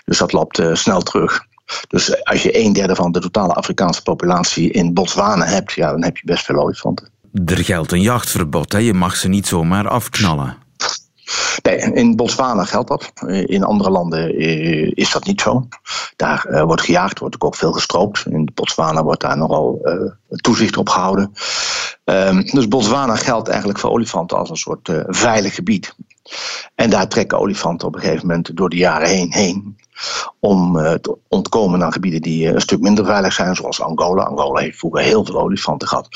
Dus 0.05 0.17
dat 0.17 0.31
loopt 0.31 0.59
uh, 0.59 0.75
snel 0.75 1.01
terug. 1.01 1.45
Dus 1.87 2.23
als 2.23 2.43
je 2.43 2.59
een 2.59 2.73
derde 2.73 2.95
van 2.95 3.11
de 3.11 3.19
totale 3.19 3.53
Afrikaanse 3.53 4.01
populatie 4.01 4.71
in 4.71 4.93
Botswana 4.93 5.45
hebt, 5.45 5.73
ja, 5.73 5.91
dan 5.91 6.03
heb 6.03 6.17
je 6.17 6.25
best 6.25 6.45
veel 6.45 6.59
olifanten. 6.59 7.09
Er 7.45 7.57
geldt 7.57 7.91
een 7.91 8.01
jachtverbod, 8.01 8.71
hè? 8.71 8.77
je 8.77 8.93
mag 8.93 9.15
ze 9.15 9.27
niet 9.27 9.47
zomaar 9.47 9.87
afknallen. 9.87 10.57
Nee, 11.63 11.77
in 11.77 12.15
Botswana 12.15 12.63
geldt 12.63 12.87
dat. 12.87 13.11
In 13.45 13.63
andere 13.63 13.89
landen 13.89 14.37
is 14.95 15.11
dat 15.11 15.25
niet 15.25 15.41
zo. 15.41 15.67
Daar 16.15 16.65
wordt 16.65 16.81
gejaagd, 16.81 17.19
wordt 17.19 17.41
ook 17.41 17.55
veel 17.55 17.71
gestroopt. 17.71 18.25
In 18.25 18.51
Botswana 18.53 19.03
wordt 19.03 19.21
daar 19.21 19.37
nogal 19.37 19.81
toezicht 20.29 20.77
op 20.77 20.89
gehouden. 20.89 21.33
Ehm, 22.03 22.41
dus 22.41 22.67
Botswana 22.67 23.15
geldt 23.15 23.47
eigenlijk 23.47 23.79
voor 23.79 23.89
olifanten 23.89 24.37
als 24.37 24.49
een 24.49 24.55
soort 24.55 24.89
veilig 25.07 25.55
gebied. 25.55 25.95
En 26.75 26.89
daar 26.89 27.07
trekken 27.07 27.39
olifanten 27.39 27.87
op 27.87 27.95
een 27.95 28.01
gegeven 28.01 28.27
moment 28.27 28.57
door 28.57 28.69
de 28.69 28.75
jaren 28.75 29.07
heen 29.07 29.33
heen. 29.33 29.77
Om 30.39 30.77
uh, 30.77 30.91
te 30.91 31.17
ontkomen 31.27 31.83
aan 31.83 31.91
gebieden 31.91 32.21
die 32.21 32.47
uh, 32.47 32.53
een 32.53 32.61
stuk 32.61 32.79
minder 32.79 33.05
veilig 33.05 33.33
zijn, 33.33 33.55
zoals 33.55 33.81
Angola. 33.81 34.23
Angola 34.23 34.61
heeft 34.61 34.77
vroeger 34.77 35.01
heel 35.01 35.25
veel 35.25 35.39
olifanten 35.39 35.87
gehad. 35.87 36.09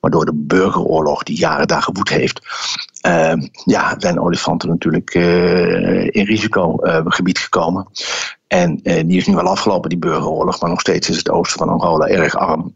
Maar 0.00 0.10
door 0.10 0.24
de 0.24 0.34
burgeroorlog 0.34 1.22
die 1.22 1.38
jaren 1.38 1.68
daar 1.68 1.82
gewoed 1.82 2.08
heeft, 2.08 2.40
uh, 3.06 3.32
ja, 3.64 3.94
zijn 3.98 4.20
olifanten 4.20 4.68
natuurlijk 4.68 5.14
in 5.14 6.24
risicogebied 6.24 7.38
gekomen. 7.38 7.88
En 8.46 8.76
die 8.82 9.16
is 9.16 9.26
nu 9.26 9.34
wel 9.34 9.48
afgelopen, 9.48 9.88
die 9.88 9.98
burgeroorlog, 9.98 10.60
maar 10.60 10.70
nog 10.70 10.80
steeds 10.80 11.08
is 11.08 11.16
het 11.16 11.30
oosten 11.30 11.58
van 11.58 11.68
Angola 11.68 12.06
erg 12.06 12.36
arm. 12.36 12.74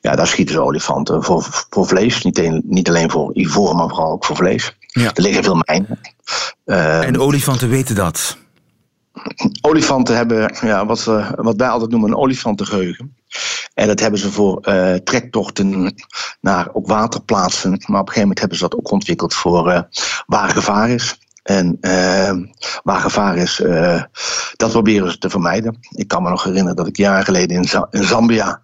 Ja, 0.00 0.16
daar 0.16 0.26
schieten 0.26 0.54
ze 0.54 0.60
olifanten 0.60 1.22
voor, 1.22 1.46
voor 1.70 1.86
vlees. 1.86 2.22
Niet, 2.22 2.64
niet 2.64 2.88
alleen 2.88 3.10
voor 3.10 3.34
ivoor, 3.34 3.76
maar 3.76 3.88
vooral 3.88 4.12
ook 4.12 4.24
voor 4.24 4.36
vlees. 4.36 4.76
Ja. 4.96 5.14
Er 5.14 5.22
liggen 5.22 5.44
veel 5.44 5.62
mijnen. 5.64 6.00
en 7.04 7.18
olifanten 7.18 7.68
weten 7.68 7.94
dat? 7.94 8.36
Olifanten 9.60 10.16
hebben 10.16 10.54
ja, 10.60 10.86
wat, 10.86 11.04
we, 11.04 11.32
wat 11.36 11.56
wij 11.56 11.68
altijd 11.68 11.90
noemen 11.90 12.10
een 12.10 12.16
olifantengeheugen. 12.16 13.16
En 13.74 13.86
dat 13.86 14.00
hebben 14.00 14.20
ze 14.20 14.32
voor 14.32 14.68
uh, 14.68 14.94
trektochten 14.94 15.94
naar 16.40 16.68
ook 16.72 16.86
waterplaatsen. 16.86 17.70
Maar 17.70 17.78
op 17.78 17.86
een 17.90 17.96
gegeven 17.98 18.20
moment 18.20 18.38
hebben 18.38 18.58
ze 18.58 18.68
dat 18.68 18.78
ook 18.78 18.90
ontwikkeld 18.90 19.34
voor 19.34 19.72
uh, 19.72 19.80
waar 20.26 20.50
gevaar 20.50 20.90
is. 20.90 21.18
En 21.46 21.78
waar 22.82 23.00
gevaar 23.00 23.36
is, 23.36 23.62
dat 24.56 24.70
proberen 24.70 25.10
ze 25.10 25.18
te 25.18 25.30
vermijden. 25.30 25.78
Ik 25.90 26.08
kan 26.08 26.22
me 26.22 26.28
nog 26.28 26.44
herinneren 26.44 26.76
dat 26.76 26.86
ik 26.86 26.96
jaren 26.96 27.24
geleden 27.24 27.56
in, 27.56 28.04
Zambia 28.04 28.60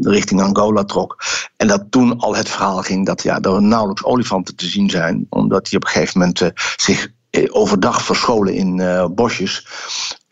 richting 0.00 0.42
Angola 0.42 0.84
trok. 0.84 1.22
En 1.56 1.66
dat 1.66 1.84
toen 1.90 2.18
al 2.18 2.36
het 2.36 2.48
verhaal 2.48 2.82
ging 2.82 3.06
dat 3.06 3.22
ja, 3.22 3.40
er 3.40 3.62
nauwelijks 3.62 4.04
olifanten 4.04 4.56
te 4.56 4.66
zien 4.66 4.90
zijn. 4.90 5.26
Omdat 5.28 5.64
die 5.68 5.78
op 5.78 5.84
een 5.84 5.90
gegeven 5.90 6.18
moment 6.18 6.52
zich 6.76 7.08
eh, 7.30 7.48
overdag 7.48 8.04
verscholen 8.04 8.54
in 8.54 8.82
bosjes. 9.14 9.66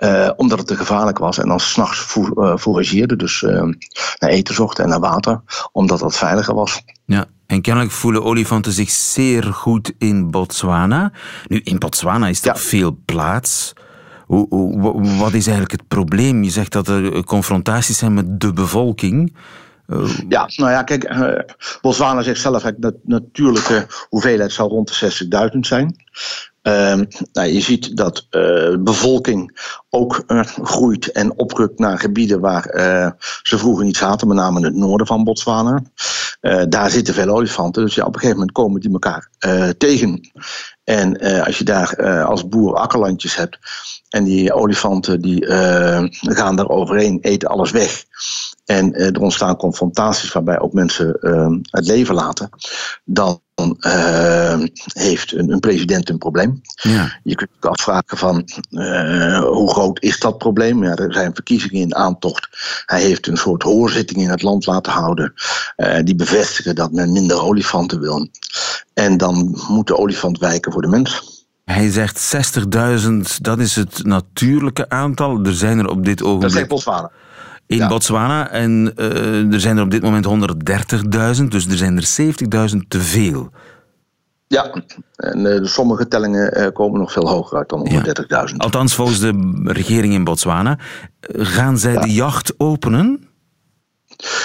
Uh, 0.05 0.31
omdat 0.37 0.59
het 0.59 0.67
te 0.67 0.77
gevaarlijk 0.77 1.19
was. 1.19 1.39
En 1.39 1.49
dan 1.49 1.61
s'nachts 1.61 2.17
uh, 2.17 2.57
fourageerden. 2.57 3.19
Dus 3.19 3.41
naar 4.19 4.31
eten 4.31 4.55
zochten 4.55 4.85
en 4.85 4.91
naar 4.91 5.01
water. 5.01 5.43
Omdat 5.73 5.99
dat 5.99 6.17
veiliger 6.17 6.55
was. 6.55 6.83
Ja, 7.05 7.27
en 7.51 7.61
kennelijk 7.61 7.93
voelen 7.93 8.25
olifanten 8.25 8.73
zich 8.73 8.91
zeer 8.91 9.45
goed 9.45 9.93
in 9.99 10.31
Botswana. 10.31 11.13
Nu, 11.47 11.61
in 11.65 11.79
Botswana 11.79 12.29
is 12.29 12.47
er 12.47 12.59
veel 12.59 12.99
plaats. 13.05 13.73
Hoe, 14.27 14.47
hoe, 14.49 15.19
wat 15.19 15.33
is 15.33 15.47
eigenlijk 15.47 15.71
het 15.71 15.89
probleem? 15.89 16.43
Je 16.43 16.51
zegt 16.51 16.73
dat 16.73 16.89
er 16.89 17.25
confrontaties 17.25 17.99
zijn 17.99 18.15
met 18.15 18.41
de 18.41 18.53
bevolking. 18.53 19.37
Ja, 20.29 20.49
nou 20.57 20.71
ja, 20.71 20.83
kijk, 20.83 21.11
uh, 21.13 21.39
Botswana 21.81 22.23
zegt 22.23 22.41
zelf 22.41 22.63
dat 22.63 22.75
de 22.77 22.99
natuurlijke 23.03 23.87
hoeveelheid 24.09 24.53
zou 24.53 24.69
rond 24.69 25.01
de 25.01 25.51
60.000 25.53 25.59
zijn. 25.61 25.97
Uh, 26.63 27.01
nou, 27.33 27.49
je 27.49 27.61
ziet 27.61 27.97
dat 27.97 28.27
uh, 28.31 28.77
bevolking 28.79 29.61
ook 29.91 30.23
uh, 30.27 30.45
groeit 30.45 31.13
en 31.13 31.39
oprukt 31.39 31.79
naar 31.79 31.99
gebieden 31.99 32.41
waar 32.41 32.75
uh, 32.75 33.11
ze 33.43 33.59
vroeger 33.59 33.85
niet 33.85 33.97
zaten, 33.97 34.29
met 34.29 34.37
name 34.37 34.59
in 34.59 34.65
het 34.65 34.75
noorden 34.75 35.07
van 35.07 35.25
Botswana. 35.25 35.83
daar 36.69 36.91
zitten 36.91 37.15
veel 37.15 37.29
olifanten, 37.29 37.85
dus 37.85 37.95
ja, 37.95 38.03
op 38.05 38.15
een 38.15 38.21
gegeven 38.21 38.39
moment 38.39 38.57
komen 38.57 38.81
die 38.81 38.93
elkaar 38.93 39.31
tegen. 39.79 40.31
En 40.85 41.19
als 41.45 41.59
je 41.59 41.65
daar 41.65 42.25
als 42.25 42.49
boer 42.49 42.75
akkerlandjes 42.75 43.37
hebt 43.37 43.59
en 44.09 44.25
die 44.25 44.53
olifanten 44.53 45.21
die 45.21 45.47
gaan 46.21 46.57
daar 46.57 46.69
overheen, 46.69 47.19
eten 47.21 47.49
alles 47.49 47.71
weg. 47.71 48.05
En 48.65 48.95
er 48.95 49.21
ontstaan 49.21 49.57
confrontaties 49.57 50.33
waarbij 50.33 50.61
ook 50.61 50.73
mensen 50.73 51.19
het 51.71 51.87
leven 51.87 52.15
laten, 52.15 52.49
dan 53.05 53.41
uh, 53.67 54.59
heeft 54.93 55.33
een, 55.33 55.51
een, 55.51 55.61
president 55.61 56.09
een 56.09 56.19
probleem. 56.19 56.61
Ja. 56.75 57.19
Je 57.23 57.35
kunt 57.35 57.51
je 57.61 57.69
afvragen 57.69 58.19
van 58.19 58.49
uh, 58.71 59.41
hoe 59.41 59.71
groot 59.71 60.03
is 60.03 60.19
dat 60.19 60.39
probleem? 60.39 60.85
Ja, 60.85 60.95
er 60.95 61.13
zijn 61.13 61.35
verkiezingen 61.35 61.81
in 61.81 61.95
aantocht. 61.95 62.49
Hij 62.87 63.03
heeft 63.03 63.27
een 63.27 63.37
soort 63.37 63.63
hoorzitting 63.63 64.21
in 64.21 64.31
het 64.31 64.43
land 64.43 64.67
laten 64.67 64.93
houden. 64.93 65.33
Uh, 65.77 65.99
die 66.05 66.15
bevestigen 66.15 66.75
dat 66.75 66.93
men 66.93 67.13
minder 67.13 67.43
olifanten 67.43 68.01
wil. 68.01 68.29
En 69.01 69.17
dan 69.17 69.59
moet 69.69 69.87
de 69.87 69.97
olifant 69.97 70.39
wijken 70.39 70.73
voor 70.73 70.83
de 70.83 70.89
mens. 70.89 71.39
Hij 71.65 71.91
zegt 71.91 72.35
60.000, 73.05 73.11
dat 73.41 73.59
is 73.59 73.77
het 73.77 74.05
natuurlijke 74.05 74.89
aantal. 74.89 75.45
Er 75.45 75.55
zijn 75.55 75.79
er 75.79 75.89
op 75.89 76.05
dit 76.05 76.23
ogenblik... 76.23 76.53
Dat 76.53 76.63
is 76.63 76.69
Botswana 76.69 77.11
in 77.71 77.89
Botswana. 77.89 78.51
En 78.51 78.93
uh, 78.97 79.53
er 79.53 79.61
zijn 79.61 79.77
er 79.77 79.83
op 79.83 79.91
dit 79.91 80.03
moment 80.03 80.27
130.000, 81.41 81.45
dus 81.49 81.67
er 81.67 81.77
zijn 81.77 81.97
er 81.97 82.09
70.000 82.71 82.77
te 82.89 83.01
veel. 83.01 83.51
Ja, 84.47 84.71
en 85.17 85.39
uh, 85.39 85.65
sommige 85.65 86.09
tellingen 86.09 86.59
uh, 86.59 86.67
komen 86.73 87.01
nog 87.01 87.13
veel 87.13 87.29
hoger 87.29 87.59
uit 87.59 87.69
dan 87.69 87.91
130.000. 87.91 88.27
Ja. 88.27 88.45
Althans, 88.57 88.95
volgens 88.95 89.21
de 89.21 89.61
regering 89.65 90.13
in 90.13 90.25
Botswana. 90.25 90.79
Gaan 91.33 91.79
zij 91.79 91.93
ja. 91.93 92.01
de 92.01 92.13
jacht 92.13 92.55
openen? 92.57 93.30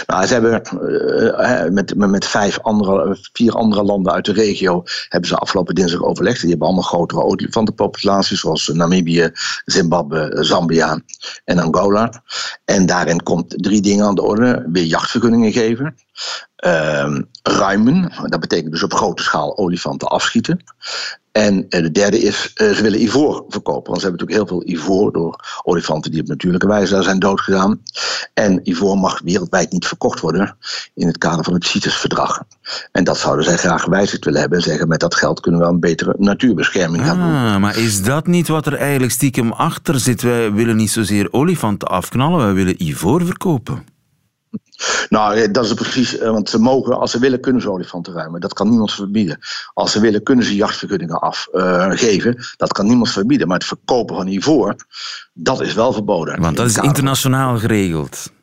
Nou, 0.08 0.26
ze 0.26 0.34
hebben 0.34 0.62
uh, 0.82 1.70
met, 1.70 1.96
met 1.96 2.26
vijf 2.26 2.60
andere, 2.60 3.18
vier 3.34 3.54
andere 3.54 3.84
landen 3.84 4.14
uit 4.14 4.26
de 4.26 4.34
regio 4.34 4.84
hebben 5.10 5.30
ze 5.30 5.36
afgelopen 5.36 5.76
dinsdag 5.76 6.04
overlegd. 6.04 6.40
Die 6.40 6.50
hebben 6.50 6.68
allemaal 6.68 6.86
grotere 6.86 7.24
olifantenpopulaties, 7.24 8.40
zoals 8.40 8.68
Namibië, 8.68 9.30
Zimbabwe, 9.66 10.38
Zambia 10.40 11.00
en 11.44 11.60
Angola. 11.60 12.24
En 12.66 12.86
daarin 12.86 13.24
komt 13.24 13.64
drie 13.64 13.82
dingen 13.82 14.06
aan 14.06 14.16
de 14.16 14.22
orde: 14.22 14.66
weer 14.72 14.84
jachtvergunningen 14.84 15.52
geven. 15.52 15.96
Uh, 16.66 17.20
ruimen, 17.44 18.12
dat 18.26 18.40
betekent 18.40 18.72
dus 18.72 18.84
op 18.84 18.94
grote 18.94 19.24
schaal 19.24 19.58
olifanten 19.58 20.08
afschieten. 20.08 20.64
En 21.36 21.66
de 21.70 21.92
derde 21.92 22.20
is, 22.20 22.52
ze 22.54 22.80
willen 22.82 23.02
ivoor 23.02 23.46
verkopen. 23.48 23.92
Want 23.92 24.02
ze 24.02 24.08
hebben 24.08 24.28
natuurlijk 24.28 24.50
heel 24.50 24.60
veel 24.60 24.76
ivoor 24.76 25.12
door 25.12 25.60
olifanten 25.64 26.12
die 26.12 26.22
op 26.22 26.28
natuurlijke 26.28 26.68
wijze 26.68 26.94
daar 26.94 27.04
zijn 27.04 27.20
doodgedaan. 27.20 27.82
En 28.34 28.70
ivoor 28.70 28.98
mag 28.98 29.22
wereldwijd 29.24 29.72
niet 29.72 29.88
verkocht 29.88 30.20
worden 30.20 30.58
in 30.94 31.08
het 31.08 31.18
kader 31.18 31.44
van 31.44 31.54
het 31.54 31.66
CITES-verdrag. 31.66 32.44
En 32.92 33.04
dat 33.04 33.18
zouden 33.18 33.46
zij 33.46 33.58
graag 33.58 33.82
gewijzigd 33.82 34.26
willen 34.26 34.40
hebben 34.40 34.58
en 34.58 34.64
zeggen: 34.64 34.88
met 34.88 35.00
dat 35.00 35.16
geld 35.16 35.40
kunnen 35.40 35.62
we 35.62 35.68
een 35.68 35.80
betere 35.80 36.16
natuurbescherming 36.18 37.04
gaan 37.04 37.18
doen. 37.18 37.54
Ah, 37.54 37.58
maar 37.58 37.78
is 37.78 38.04
dat 38.04 38.28
niet 38.28 38.48
wat 38.48 38.66
er 38.66 38.76
eigenlijk 38.76 39.12
stiekem 39.12 39.52
achter 39.52 40.00
zit? 40.00 40.22
Wij 40.22 40.54
willen 40.54 40.76
niet 40.76 40.92
zozeer 40.92 41.28
olifanten 41.32 41.88
afknallen, 41.88 42.38
wij 42.38 42.54
willen 42.54 42.84
ivoor 42.84 43.26
verkopen. 43.26 43.95
Nou, 45.10 45.52
dat 45.52 45.66
is 45.66 45.74
precies, 45.74 46.18
eh, 46.18 46.30
want 46.30 46.50
ze 46.50 46.60
mogen, 46.60 47.00
als 47.00 47.12
ze 47.12 47.20
willen, 47.20 47.40
kunnen 47.40 47.62
ze 47.62 47.72
olifanten 47.72 48.14
ruimen. 48.14 48.42
Dat 48.42 48.54
kan 48.54 48.70
niemand 48.70 48.94
verbieden. 48.94 49.40
Als 49.74 49.92
ze 49.92 50.00
willen, 50.00 50.24
kunnen 50.24 50.46
ze 50.46 50.56
jachtvergunningen 50.56 51.20
afgeven. 51.20 52.36
Uh, 52.36 52.44
dat 52.58 52.72
kan 52.72 52.88
niemand 52.88 53.10
verbieden. 53.10 53.48
Maar 53.48 53.58
het 53.58 53.68
verkopen 53.68 54.16
van 54.16 54.28
ivoor, 54.28 54.76
dat 55.34 55.62
is 55.62 55.74
wel 55.74 55.94
verboden. 55.94 56.42
Want 56.42 56.58
dat 56.58 56.70
is 56.70 56.78
internationaal 56.78 57.58
geregeld. 57.58 58.34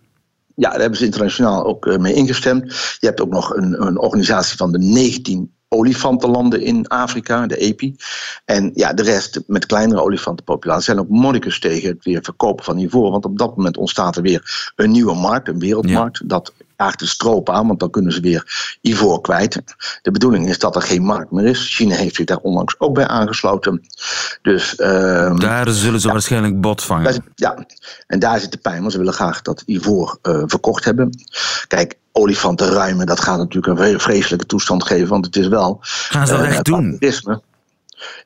Ja, 0.54 0.70
daar 0.70 0.80
hebben 0.80 0.98
ze 0.98 1.04
internationaal 1.04 1.64
ook 1.64 1.98
mee 1.98 2.14
ingestemd. 2.14 2.64
Je 2.98 3.06
hebt 3.06 3.20
ook 3.20 3.30
nog 3.30 3.56
een, 3.56 3.86
een 3.86 3.98
organisatie 3.98 4.56
van 4.56 4.72
de 4.72 4.78
19 4.78 5.52
olifantenlanden 5.72 6.60
in 6.60 6.88
Afrika, 6.88 7.46
de 7.46 7.56
EPI. 7.56 7.96
En 8.44 8.70
ja, 8.74 8.92
de 8.92 9.02
rest 9.02 9.40
met 9.46 9.66
kleinere 9.66 10.02
olifantenpopulaties 10.02 10.84
zijn 10.84 10.98
ook 10.98 11.08
monnikers 11.08 11.60
tegen 11.60 11.88
het 11.88 12.04
weer 12.04 12.22
verkopen 12.22 12.64
van 12.64 12.78
ivoor. 12.78 13.10
Want 13.10 13.24
op 13.24 13.38
dat 13.38 13.56
moment 13.56 13.76
ontstaat 13.76 14.16
er 14.16 14.22
weer 14.22 14.72
een 14.76 14.90
nieuwe 14.90 15.14
markt, 15.14 15.48
een 15.48 15.58
wereldmarkt. 15.58 16.28
Dat 16.28 16.52
de 16.90 17.06
stroop 17.06 17.50
aan, 17.50 17.66
want 17.66 17.80
dan 17.80 17.90
kunnen 17.90 18.12
ze 18.12 18.20
weer 18.20 18.76
ivoor 18.80 19.20
kwijt. 19.20 19.62
De 20.02 20.10
bedoeling 20.10 20.48
is 20.48 20.58
dat 20.58 20.76
er 20.76 20.82
geen 20.82 21.02
markt 21.02 21.30
meer 21.30 21.44
is. 21.44 21.74
China 21.74 21.94
heeft 21.94 22.14
zich 22.14 22.26
daar 22.26 22.36
onlangs 22.36 22.74
ook 22.78 22.94
bij 22.94 23.06
aangesloten. 23.06 23.82
Dus, 24.42 24.78
uh, 24.78 25.36
daar 25.36 25.70
zullen 25.70 26.00
ze 26.00 26.08
waarschijnlijk 26.08 26.60
bot 26.60 26.82
vangen. 26.82 27.24
ja, 27.34 27.66
en 28.06 28.18
daar 28.18 28.40
zit 28.40 28.52
de 28.52 28.58
pijn, 28.58 28.80
want 28.80 28.92
ze 28.92 28.98
willen 28.98 29.12
graag 29.12 29.42
dat 29.42 29.62
ivoor 29.66 30.18
uh, 30.22 30.42
verkocht 30.46 30.84
hebben. 30.84 31.10
Kijk, 31.66 31.94
olifanten 32.12 32.68
ruimen, 32.68 33.06
dat 33.06 33.20
gaat 33.20 33.38
natuurlijk 33.38 33.78
een 33.78 34.00
vreselijke 34.00 34.46
toestand 34.46 34.84
geven, 34.84 35.08
want 35.08 35.26
het 35.26 35.36
is 35.36 35.48
wel. 35.48 35.78
Gaan 35.80 36.26
ze 36.26 36.32
dat 36.32 36.42
uh, 36.42 36.48
echt 36.48 36.64
doen? 36.64 36.96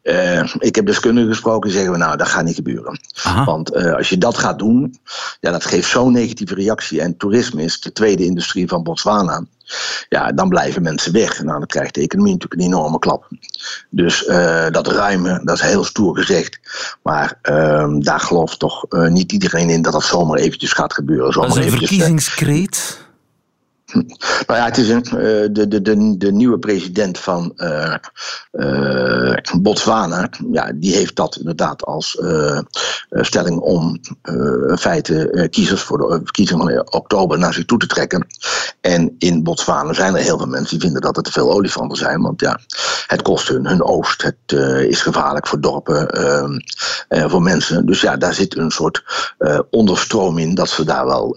Uh, 0.03 0.55
ik 0.59 0.75
heb 0.75 0.87
deskundigen 0.87 1.31
gesproken 1.31 1.71
die 1.71 1.79
zeggen, 1.79 1.99
nou, 1.99 2.17
dat 2.17 2.29
gaat 2.29 2.45
niet 2.45 2.55
gebeuren. 2.55 3.01
Aha. 3.23 3.45
Want 3.45 3.77
uh, 3.77 3.95
als 3.95 4.09
je 4.09 4.19
dat 4.19 4.39
gaat 4.39 4.59
doen, 4.59 4.99
ja, 5.41 5.51
dat 5.51 5.65
geeft 5.65 5.89
zo'n 5.89 6.13
negatieve 6.13 6.55
reactie. 6.55 7.01
En 7.01 7.17
toerisme 7.17 7.63
is 7.63 7.81
de 7.81 7.93
tweede 7.93 8.25
industrie 8.25 8.69
van 8.69 8.83
Botswana. 8.83 9.45
Ja, 10.09 10.33
dan 10.33 10.49
blijven 10.49 10.83
mensen 10.83 11.13
weg. 11.13 11.43
Nou, 11.43 11.59
dan 11.59 11.67
krijgt 11.67 11.95
de 11.95 12.01
economie 12.01 12.33
natuurlijk 12.33 12.61
een 12.61 12.67
enorme 12.67 12.99
klap. 12.99 13.29
Dus 13.91 14.27
uh, 14.27 14.67
dat 14.71 14.87
ruimen, 14.87 15.45
dat 15.45 15.57
is 15.57 15.63
heel 15.63 15.85
stoer 15.85 16.17
gezegd. 16.17 16.59
Maar 17.03 17.39
ehm, 17.43 18.01
daar 18.01 18.21
gelooft 18.21 18.59
toch 18.59 18.85
niet 18.89 19.33
iedereen 19.33 19.71
in 19.71 19.83
dat 19.83 19.93
dat 19.93 20.05
zomaar 20.05 20.39
eventjes 20.39 20.73
gaat 20.73 20.93
gebeuren. 20.93 21.33
Zomaar 21.33 21.49
dat 21.49 21.59
is 21.59 21.65
een 21.65 21.79
verkiezingskreet? 21.79 23.05
Nou 24.47 24.59
ja, 24.59 24.65
het 24.65 24.77
is 24.77 24.89
een, 24.89 25.03
de, 25.53 25.69
de, 25.69 25.83
de, 25.83 26.17
de 26.17 26.33
nieuwe 26.33 26.59
president 26.59 27.19
van 27.19 27.55
Botswana. 29.61 30.29
Ja, 30.53 30.73
die 30.75 30.95
heeft 30.95 31.17
dat 31.17 31.37
inderdaad 31.37 31.85
als 31.85 32.19
stelling 33.11 33.59
om 33.59 34.01
in 34.69 34.79
feite 34.79 35.49
kiezers 35.51 35.83
voor 35.83 35.99
de 35.99 36.21
verkiezingen 36.23 36.67
van 36.67 36.93
oktober 36.93 37.39
naar 37.39 37.55
zich 37.55 37.65
toe 37.65 37.79
te 37.79 37.87
trekken. 37.87 38.27
En 38.81 39.15
in 39.19 39.43
Botswana 39.43 39.93
zijn 39.93 40.15
er 40.15 40.23
heel 40.23 40.39
veel 40.39 40.47
mensen 40.47 40.71
die 40.71 40.81
vinden 40.81 41.03
dat 41.03 41.17
er 41.17 41.23
te 41.23 41.33
veel 41.33 41.53
olifanten 41.53 41.99
zijn. 41.99 42.23
Want 42.23 42.41
ja, 42.41 42.61
het 43.07 43.23
kost 43.23 43.49
hun 43.49 43.67
hun 43.67 43.83
oost. 43.83 44.23
Het 44.23 44.53
is 44.89 45.03
gevaarlijk 45.03 45.47
voor 45.47 45.61
dorpen, 45.61 46.11
ehm, 46.11 46.59
voor 47.29 47.43
mensen. 47.43 47.87
Dus 47.87 48.01
ja, 48.01 48.17
daar 48.17 48.35
zit 48.35 48.57
een 48.57 48.71
soort 48.71 49.05
onderstroom 49.71 50.39
in 50.39 50.55
dat 50.55 50.69
ze 50.69 50.85
daar 50.85 51.07
wel 51.07 51.35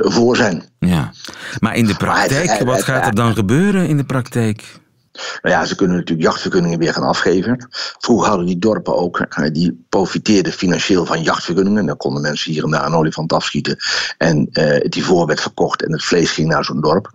voor 0.00 0.36
zijn. 0.36 0.62
Ja, 0.78 1.12
maar 1.60 1.76
in 1.76 1.86
de 1.86 1.96
praktijk, 1.96 2.62
wat 2.64 2.82
gaat 2.82 3.06
er 3.06 3.14
dan 3.14 3.34
gebeuren 3.34 3.88
in 3.88 3.96
de 3.96 4.04
praktijk? 4.04 4.80
Nou 5.12 5.54
ja, 5.54 5.64
ze 5.64 5.74
kunnen 5.74 5.96
natuurlijk 5.96 6.28
jachtvergunningen 6.28 6.78
weer 6.78 6.92
gaan 6.92 7.02
afgeven. 7.02 7.68
Vroeger 7.98 8.28
hadden 8.28 8.46
die 8.46 8.58
dorpen 8.58 8.96
ook, 8.96 9.18
eh, 9.18 9.52
die 9.52 9.84
profiteerden 9.88 10.52
financieel 10.52 11.06
van 11.06 11.22
jachtvergunningen. 11.22 11.86
Dan 11.86 11.96
konden 11.96 12.22
mensen 12.22 12.52
hier 12.52 12.64
en 12.64 12.70
daar 12.70 12.86
een 12.86 12.94
olifant 12.94 13.32
afschieten. 13.32 13.76
En 14.18 14.48
uh, 14.52 14.64
het 14.64 14.96
ivoor 14.96 15.26
werd 15.26 15.40
verkocht 15.40 15.82
en 15.82 15.92
het 15.92 16.04
vlees 16.04 16.30
ging 16.30 16.48
naar 16.48 16.64
zo'n 16.64 16.80
dorp. 16.80 17.10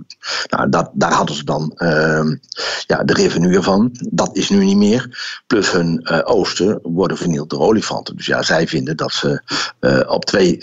Nou, 0.49 0.69
dat, 0.69 0.89
daar 0.93 1.11
hadden 1.11 1.35
ze 1.35 1.43
dan 1.43 1.73
uh, 1.77 2.31
ja, 2.85 3.03
de 3.03 3.13
revenue 3.13 3.61
van. 3.61 3.89
Dat 4.09 4.35
is 4.35 4.49
nu 4.49 4.65
niet 4.65 4.77
meer. 4.77 5.19
Plus 5.47 5.71
hun 5.71 6.07
uh, 6.11 6.19
oosten 6.23 6.79
worden 6.83 7.17
vernield 7.17 7.49
door 7.49 7.61
olifanten. 7.61 8.15
Dus 8.15 8.25
ja, 8.25 8.41
zij 8.41 8.67
vinden 8.67 8.97
dat 8.97 9.11
ze 9.11 9.41
op 10.07 10.25
twee 10.25 10.57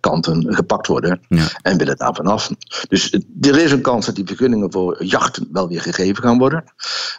kanten 0.00 0.54
gepakt 0.54 0.86
worden. 0.86 1.20
Ja. 1.28 1.46
En 1.62 1.78
willen 1.78 1.96
daar 1.96 2.14
vanaf. 2.14 2.50
Dus 2.88 3.12
er 3.40 3.58
is 3.58 3.72
een 3.72 3.80
kans 3.80 4.06
dat 4.06 4.14
die 4.14 4.26
vergunningen 4.26 4.72
voor 4.72 5.04
jachten 5.04 5.48
wel 5.52 5.68
weer 5.68 5.80
gegeven 5.80 6.22
gaan 6.22 6.38
worden 6.38 6.41
worden. 6.42 6.64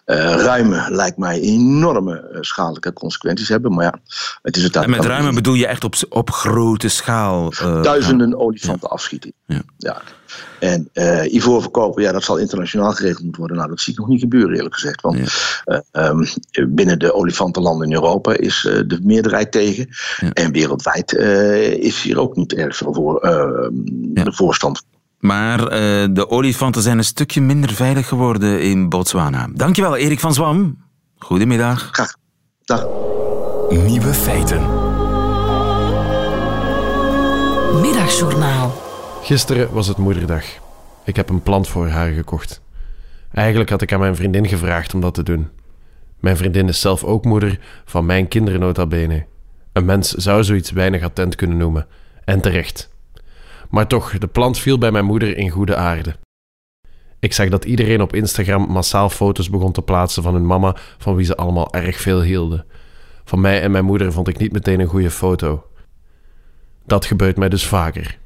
Uh, 0.06 0.16
ruimen 0.36 0.92
lijkt 0.92 1.18
mij 1.18 1.40
enorme 1.40 2.30
uh, 2.32 2.38
schadelijke 2.42 2.94
consequenties 2.94 3.48
hebben. 3.48 3.74
Maar 3.74 3.86
ja, 3.86 4.00
het 4.42 4.58
is 4.58 4.64
het 4.64 4.76
En 4.76 4.90
met 4.90 5.06
ruimen 5.06 5.36
bedoel 5.36 5.54
je 5.54 5.68
echt 5.68 5.84
op, 5.84 5.96
op 6.10 6.32
grote 6.32 6.88
schaal? 6.88 7.54
Uh, 7.54 7.84
Duizenden 7.84 8.38
olifanten 8.38 8.88
ja. 8.88 8.94
afschieten. 8.94 9.34
Ja. 9.46 9.62
ja. 9.78 10.02
En 10.60 10.90
uh, 10.94 11.34
ivoor 11.34 11.62
verkopen, 11.62 12.04
ja, 12.04 12.12
dat 12.12 12.24
zal 12.24 12.38
internationaal 12.38 12.92
geregeld 12.92 13.24
moeten 13.24 13.40
worden. 13.40 13.58
Nou, 13.58 13.70
dat 13.70 13.80
zie 13.80 13.94
ik 13.94 14.00
nog 14.00 14.08
niet 14.08 14.20
gebeuren, 14.20 14.56
eerlijk 14.56 14.74
gezegd. 14.74 15.02
Want 15.02 15.18
ja. 15.66 15.84
uh, 15.94 16.10
um, 16.10 16.26
binnen 16.70 17.00
de 17.00 17.14
olifantenlanden 17.14 17.88
in 17.88 17.94
Europa 17.94 18.38
is 18.38 18.64
uh, 18.64 18.82
de 18.88 19.00
meerderheid 19.04 19.52
tegen. 19.52 19.88
Ja. 20.20 20.32
En 20.34 20.52
wereldwijd 20.52 21.14
is 21.80 22.02
hier 22.02 22.20
ook 22.20 22.36
niet 22.36 22.54
erg 22.54 22.76
veel 22.76 22.94
voor 22.94 23.20
de 24.14 24.34
voorstand 24.34 24.84
maar 25.24 25.60
uh, 25.60 25.68
de 26.12 26.30
olifanten 26.30 26.82
zijn 26.82 26.98
een 26.98 27.04
stukje 27.04 27.42
minder 27.42 27.74
veilig 27.74 28.08
geworden 28.08 28.62
in 28.62 28.90
Botswana. 28.90 29.48
Dankjewel, 29.54 29.96
Erik 29.96 30.20
van 30.20 30.34
Zwam. 30.34 30.78
Goedemiddag. 31.18 31.90
Graag. 31.92 32.16
Dag. 32.64 32.88
Nieuwe 33.70 34.14
feiten. 34.14 34.62
Middagjournaal. 37.82 38.82
Gisteren 39.22 39.74
was 39.74 39.88
het 39.88 39.98
moederdag. 39.98 40.44
Ik 41.06 41.16
heb 41.16 41.30
een 41.30 41.42
plant 41.42 41.68
voor 41.68 41.88
haar 41.88 42.12
gekocht. 42.12 42.62
Eigenlijk 43.32 43.70
had 43.70 43.82
ik 43.82 43.94
aan 43.94 44.00
mijn 44.00 44.16
vriendin 44.16 44.48
gevraagd 44.48 44.94
om 44.94 45.02
dat 45.02 45.14
te 45.14 45.24
doen. 45.24 45.50
Mijn 46.20 46.38
vriendin 46.38 46.68
is 46.68 46.80
zelf 46.80 47.04
ook 47.04 47.26
moeder 47.26 47.60
van 47.86 48.06
mijn 48.06 48.28
kinderen 48.28 48.60
nota 48.60 48.86
bene. 48.86 49.26
Een 49.74 49.86
mens 49.86 50.12
zou 50.12 50.44
zoiets 50.44 50.72
weinig 50.72 51.04
attent 51.04 51.36
kunnen 51.36 51.58
noemen. 51.58 51.88
En 52.26 52.42
terecht. 52.42 52.92
Maar 53.74 53.88
toch, 53.88 54.18
de 54.18 54.28
plant 54.28 54.60
viel 54.60 54.78
bij 54.78 54.92
mijn 54.92 55.06
moeder 55.06 55.38
in 55.38 55.50
goede 55.50 55.76
aarde. 55.76 56.16
Ik 57.20 57.34
zag 57.34 57.50
dat 57.50 57.66
iedereen 57.66 58.02
op 58.02 58.16
Instagram 58.16 58.72
massaal 58.72 59.10
foto's 59.10 59.50
begon 59.50 59.72
te 59.72 59.82
plaatsen 59.82 60.24
van 60.24 60.34
hun 60.34 60.46
mama, 60.46 60.76
van 60.98 61.16
wie 61.16 61.26
ze 61.26 61.36
allemaal 61.36 61.74
erg 61.74 61.98
veel 61.98 62.22
hielden. 62.22 62.66
Van 63.24 63.42
mij 63.42 63.62
en 63.62 63.72
mijn 63.72 63.86
moeder 63.86 64.12
vond 64.12 64.28
ik 64.28 64.38
niet 64.38 64.52
meteen 64.52 64.80
een 64.80 64.88
goede 64.88 65.10
foto. 65.10 65.66
Dat 66.86 67.06
gebeurt 67.06 67.38
mij 67.38 67.50
dus 67.50 67.66
vaker. 67.66 68.18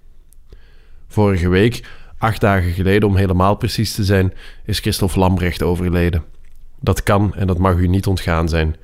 Vorige 1.08 1.50
week, 1.50 1.88
acht 2.18 2.42
dagen 2.42 2.72
geleden 2.72 3.10
om 3.10 3.16
helemaal 3.16 3.56
precies 3.56 3.96
te 3.96 4.04
zijn, 4.04 4.34
is 4.66 4.80
Christophe 4.80 5.20
Lambrecht 5.20 5.64
overleden. 5.64 6.24
Dat 6.80 7.04
kan 7.04 7.36
en 7.36 7.48
dat 7.48 7.58
mag 7.58 7.76
u 7.76 7.88
niet 7.88 8.08
ontgaan 8.08 8.50
zijn. 8.50 8.76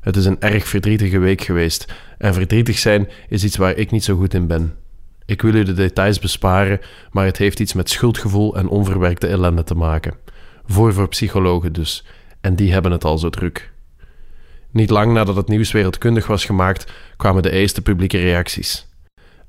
Het 0.00 0.16
is 0.16 0.24
een 0.24 0.40
erg 0.40 0.68
verdrietige 0.68 1.18
week 1.18 1.40
geweest, 1.40 1.94
en 2.18 2.34
verdrietig 2.34 2.78
zijn 2.78 3.08
is 3.28 3.44
iets 3.44 3.56
waar 3.56 3.76
ik 3.76 3.90
niet 3.90 4.04
zo 4.04 4.16
goed 4.16 4.34
in 4.34 4.46
ben. 4.46 4.85
Ik 5.26 5.42
wil 5.42 5.54
u 5.54 5.62
de 5.62 5.72
details 5.72 6.18
besparen, 6.18 6.80
maar 7.10 7.24
het 7.24 7.38
heeft 7.38 7.60
iets 7.60 7.72
met 7.72 7.90
schuldgevoel 7.90 8.56
en 8.56 8.68
onverwerkte 8.68 9.26
ellende 9.26 9.64
te 9.64 9.74
maken. 9.74 10.14
Voor 10.66 10.92
voor 10.92 11.08
psychologen 11.08 11.72
dus, 11.72 12.04
en 12.40 12.56
die 12.56 12.72
hebben 12.72 12.92
het 12.92 13.04
al 13.04 13.18
zo 13.18 13.30
druk. 13.30 13.72
Niet 14.70 14.90
lang 14.90 15.12
nadat 15.12 15.36
het 15.36 15.48
nieuws 15.48 15.72
wereldkundig 15.72 16.26
was 16.26 16.44
gemaakt, 16.44 16.92
kwamen 17.16 17.42
de 17.42 17.50
eerste 17.50 17.82
publieke 17.82 18.18
reacties. 18.18 18.88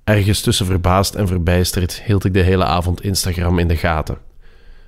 Ergens 0.04 0.42
tussen 0.42 0.66
verbaasd 0.66 1.16
en 1.16 1.28
verbijsterd 1.28 2.02
hield 2.04 2.26
ik 2.26 2.34
de 2.34 2.42
hele 2.42 2.66
avond 2.66 3.04
Instagram 3.04 3.60
in 3.60 3.68
de 3.68 3.78
gaten. 3.78 4.18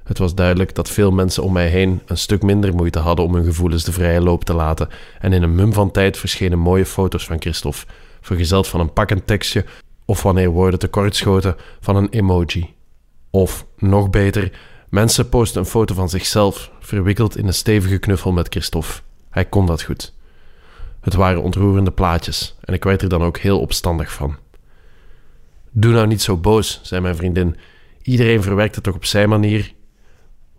Het 0.03 0.17
was 0.17 0.35
duidelijk 0.35 0.75
dat 0.75 0.89
veel 0.89 1.11
mensen 1.11 1.43
om 1.43 1.53
mij 1.53 1.67
heen 1.67 2.01
een 2.05 2.17
stuk 2.17 2.41
minder 2.41 2.75
moeite 2.75 2.99
hadden 2.99 3.25
om 3.25 3.35
hun 3.35 3.45
gevoelens 3.45 3.83
de 3.83 3.91
vrije 3.91 4.21
loop 4.21 4.43
te 4.43 4.53
laten, 4.53 4.89
en 5.19 5.33
in 5.33 5.43
een 5.43 5.55
mum 5.55 5.73
van 5.73 5.91
tijd 5.91 6.17
verschenen 6.17 6.59
mooie 6.59 6.85
foto's 6.85 7.25
van 7.25 7.41
Christophe, 7.41 7.85
vergezeld 8.21 8.67
van 8.67 8.79
een 8.79 8.93
pakkend 8.93 9.27
tekstje 9.27 9.65
of 10.09 10.23
wanneer 10.23 10.49
woorden 10.49 10.79
tekortschoten 10.79 11.55
van 11.79 11.95
een 11.95 12.09
emoji. 12.09 12.73
Of, 13.29 13.65
nog 13.77 14.09
beter, 14.09 14.59
mensen 14.89 15.29
posten 15.29 15.61
een 15.61 15.67
foto 15.67 15.93
van 15.93 16.09
zichzelf, 16.09 16.71
verwikkeld 16.79 17.37
in 17.37 17.47
een 17.47 17.53
stevige 17.53 17.97
knuffel 17.97 18.31
met 18.31 18.47
Christophe. 18.49 18.93
Hij 19.29 19.45
kon 19.45 19.65
dat 19.65 19.81
goed. 19.81 20.13
Het 21.01 21.13
waren 21.13 21.41
ontroerende 21.41 21.91
plaatjes 21.91 22.57
en 22.61 22.73
ik 22.73 22.83
werd 22.83 23.01
er 23.01 23.09
dan 23.09 23.23
ook 23.23 23.37
heel 23.37 23.59
opstandig 23.59 24.11
van. 24.11 24.35
Doe 25.71 25.93
nou 25.93 26.07
niet 26.07 26.21
zo 26.21 26.37
boos, 26.37 26.79
zei 26.83 27.01
mijn 27.01 27.15
vriendin. 27.15 27.55
Iedereen 28.01 28.43
verwerkt 28.43 28.75
het 28.75 28.83
toch 28.83 28.95
op 28.95 29.05
zijn 29.05 29.29
manier? 29.29 29.73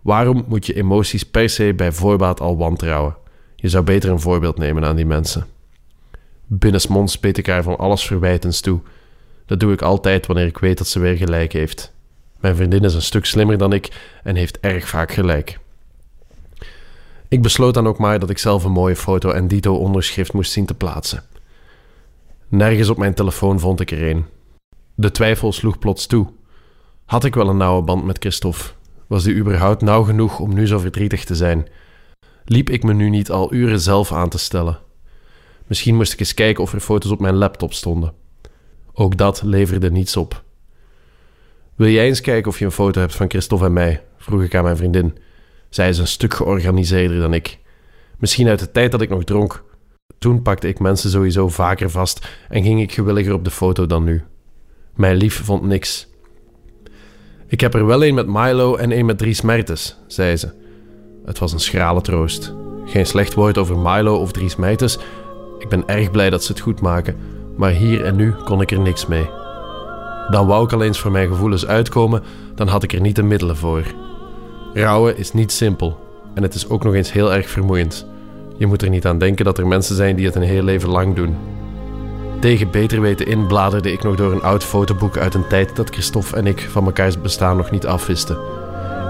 Waarom 0.01 0.45
moet 0.47 0.65
je 0.65 0.73
emoties 0.73 1.23
per 1.23 1.49
se 1.49 1.73
bij 1.73 1.91
voorbaat 1.91 2.39
al 2.39 2.57
wantrouwen? 2.57 3.15
Je 3.55 3.69
zou 3.69 3.83
beter 3.83 4.09
een 4.09 4.19
voorbeeld 4.19 4.57
nemen 4.57 4.85
aan 4.85 4.95
die 4.95 5.05
mensen. 5.05 5.45
Binnensmonds 6.45 7.19
beet 7.19 7.37
ik 7.37 7.47
haar 7.47 7.63
van 7.63 7.77
alles 7.77 8.05
verwijtens 8.05 8.61
toe 8.61 8.81
dat 9.51 9.59
doe 9.59 9.73
ik 9.73 9.81
altijd 9.81 10.27
wanneer 10.27 10.45
ik 10.45 10.57
weet 10.57 10.77
dat 10.77 10.87
ze 10.87 10.99
weer 10.99 11.17
gelijk 11.17 11.53
heeft. 11.53 11.93
Mijn 12.39 12.55
vriendin 12.55 12.83
is 12.83 12.93
een 12.93 13.01
stuk 13.01 13.25
slimmer 13.25 13.57
dan 13.57 13.73
ik 13.73 13.89
en 14.23 14.35
heeft 14.35 14.59
erg 14.59 14.87
vaak 14.87 15.11
gelijk. 15.11 15.59
Ik 17.27 17.41
besloot 17.41 17.73
dan 17.73 17.87
ook 17.87 17.97
maar 17.97 18.19
dat 18.19 18.29
ik 18.29 18.37
zelf 18.37 18.63
een 18.63 18.71
mooie 18.71 18.95
foto 18.95 19.31
en 19.31 19.47
dito 19.47 19.75
onderschrift 19.75 20.33
moest 20.33 20.51
zien 20.51 20.65
te 20.65 20.73
plaatsen. 20.73 21.23
Nergens 22.47 22.89
op 22.89 22.97
mijn 22.97 23.13
telefoon 23.13 23.59
vond 23.59 23.79
ik 23.79 23.91
er 23.91 24.09
een. 24.09 24.25
De 24.95 25.11
twijfel 25.11 25.51
sloeg 25.51 25.79
plots 25.79 26.05
toe. 26.05 26.27
Had 27.05 27.23
ik 27.23 27.35
wel 27.35 27.49
een 27.49 27.57
nauwe 27.57 27.81
band 27.81 28.05
met 28.05 28.17
Christophe? 28.19 28.63
Was 29.07 29.23
die 29.23 29.35
überhaupt 29.35 29.81
nauw 29.81 30.03
genoeg 30.03 30.39
om 30.39 30.53
nu 30.53 30.67
zo 30.67 30.79
verdrietig 30.79 31.25
te 31.25 31.35
zijn? 31.35 31.67
Liep 32.45 32.69
ik 32.69 32.83
me 32.83 32.93
nu 32.93 33.09
niet 33.09 33.31
al 33.31 33.53
uren 33.53 33.79
zelf 33.79 34.11
aan 34.11 34.29
te 34.29 34.37
stellen? 34.37 34.79
Misschien 35.67 35.95
moest 35.95 36.13
ik 36.13 36.19
eens 36.19 36.33
kijken 36.33 36.63
of 36.63 36.73
er 36.73 36.79
foto's 36.79 37.11
op 37.11 37.19
mijn 37.19 37.35
laptop 37.35 37.73
stonden. 37.73 38.20
Ook 38.93 39.17
dat 39.17 39.41
leverde 39.43 39.91
niets 39.91 40.17
op. 40.17 40.43
Wil 41.75 41.89
jij 41.89 42.05
eens 42.05 42.21
kijken 42.21 42.51
of 42.51 42.59
je 42.59 42.65
een 42.65 42.71
foto 42.71 42.99
hebt 42.99 43.15
van 43.15 43.29
Christophe 43.29 43.65
en 43.65 43.73
mij? 43.73 44.03
vroeg 44.17 44.43
ik 44.43 44.55
aan 44.55 44.63
mijn 44.63 44.77
vriendin. 44.77 45.17
Zij 45.69 45.89
is 45.89 45.97
een 45.97 46.07
stuk 46.07 46.33
georganiseerder 46.33 47.19
dan 47.19 47.33
ik. 47.33 47.59
Misschien 48.17 48.47
uit 48.47 48.59
de 48.59 48.71
tijd 48.71 48.91
dat 48.91 49.01
ik 49.01 49.09
nog 49.09 49.23
dronk. 49.23 49.63
Toen 50.17 50.41
pakte 50.41 50.67
ik 50.67 50.79
mensen 50.79 51.09
sowieso 51.09 51.47
vaker 51.47 51.89
vast 51.89 52.27
en 52.49 52.63
ging 52.63 52.81
ik 52.81 52.91
gewilliger 52.91 53.33
op 53.33 53.43
de 53.43 53.51
foto 53.51 53.85
dan 53.85 54.03
nu. 54.03 54.23
Mijn 54.95 55.15
lief 55.15 55.43
vond 55.43 55.63
niks. 55.63 56.07
Ik 57.47 57.61
heb 57.61 57.73
er 57.73 57.85
wel 57.85 58.03
een 58.03 58.13
met 58.13 58.27
Milo 58.27 58.75
en 58.75 58.91
een 58.91 59.05
met 59.05 59.17
Dries 59.17 59.41
Mertens, 59.41 59.97
zei 60.07 60.37
ze. 60.37 60.53
Het 61.25 61.39
was 61.39 61.53
een 61.53 61.59
schrale 61.59 62.01
troost. 62.01 62.53
Geen 62.85 63.05
slecht 63.05 63.33
woord 63.33 63.57
over 63.57 63.77
Milo 63.77 64.15
of 64.15 64.31
Dries 64.31 64.55
Mertens. 64.55 64.97
Ik 65.59 65.69
ben 65.69 65.87
erg 65.87 66.11
blij 66.11 66.29
dat 66.29 66.43
ze 66.43 66.51
het 66.51 66.61
goed 66.61 66.81
maken 66.81 67.15
maar 67.55 67.71
hier 67.71 68.05
en 68.05 68.15
nu 68.15 68.31
kon 68.31 68.61
ik 68.61 68.71
er 68.71 68.79
niks 68.79 69.05
mee. 69.05 69.29
Dan 70.29 70.47
wou 70.47 70.63
ik 70.63 70.73
al 70.73 70.83
eens 70.83 70.99
voor 70.99 71.11
mijn 71.11 71.27
gevoelens 71.27 71.67
uitkomen, 71.67 72.23
dan 72.55 72.67
had 72.67 72.83
ik 72.83 72.93
er 72.93 73.01
niet 73.01 73.15
de 73.15 73.23
middelen 73.23 73.57
voor. 73.57 73.83
Rouwen 74.73 75.17
is 75.17 75.33
niet 75.33 75.51
simpel 75.51 75.99
en 76.33 76.43
het 76.43 76.53
is 76.53 76.69
ook 76.69 76.83
nog 76.83 76.93
eens 76.93 77.11
heel 77.11 77.33
erg 77.33 77.49
vermoeiend. 77.49 78.05
Je 78.57 78.67
moet 78.67 78.81
er 78.81 78.89
niet 78.89 79.05
aan 79.05 79.17
denken 79.17 79.45
dat 79.45 79.57
er 79.57 79.67
mensen 79.67 79.95
zijn 79.95 80.15
die 80.15 80.25
het 80.25 80.35
een 80.35 80.41
heel 80.41 80.63
leven 80.63 80.89
lang 80.89 81.15
doen. 81.15 81.35
Tegen 82.39 82.71
beter 82.71 83.01
weten 83.01 83.27
in 83.27 83.47
bladerde 83.47 83.91
ik 83.91 84.03
nog 84.03 84.15
door 84.15 84.31
een 84.31 84.41
oud 84.41 84.63
fotoboek 84.63 85.17
uit 85.17 85.33
een 85.33 85.47
tijd 85.47 85.75
dat 85.75 85.89
Christophe 85.89 86.35
en 86.35 86.47
ik 86.47 86.59
van 86.59 86.83
mekaars 86.83 87.21
bestaan 87.21 87.57
nog 87.57 87.71
niet 87.71 87.85
afwisten. 87.85 88.37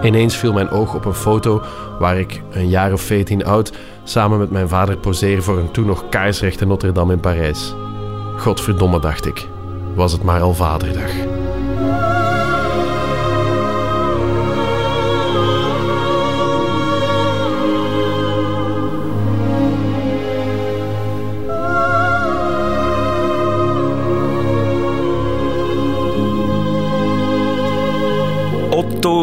Ineens 0.04 0.36
viel 0.36 0.54
mijn 0.54 0.70
oog 0.70 0.96
op 0.96 1.06
een 1.06 1.14
foto 1.14 1.62
waar 2.00 2.20
ik, 2.20 2.42
een 2.52 2.70
jaar 2.70 2.94
of 2.94 3.02
veertien 3.02 3.46
oud, 3.46 3.72
samen 4.04 4.40
met 4.40 4.52
mijn 4.52 4.68
vader 4.68 4.98
poseer 4.98 5.44
voor 5.44 5.58
een 5.58 5.72
toen 5.72 5.86
nog 5.86 6.10
kaarsrechte 6.10 6.66
Notre-Dame 6.66 7.14
in 7.14 7.20
Parijs. 7.20 7.74
Godverdomme, 8.42 9.00
dacht 9.00 9.26
ik. 9.26 9.48
Was 9.96 10.12
het 10.12 10.24
maar 10.24 10.42
al 10.42 10.54
vaderdag. 10.54 11.31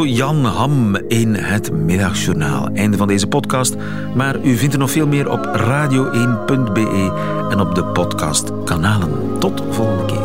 Jan 0.07 0.44
Ham 0.44 0.96
in 0.96 1.34
het 1.34 1.72
Middagjournaal. 1.72 2.68
Einde 2.74 2.96
van 2.96 3.09
deze 3.09 3.26
podcast. 3.26 3.76
Maar 4.14 4.44
u 4.44 4.57
vindt 4.57 4.74
er 4.74 4.80
nog 4.80 4.90
veel 4.90 5.07
meer 5.07 5.30
op 5.30 5.46
radio1.be 5.46 7.12
en 7.51 7.61
op 7.61 7.74
de 7.74 7.84
podcastkanalen. 7.84 9.38
Tot 9.38 9.62
volgende 9.70 10.05
keer. 10.05 10.17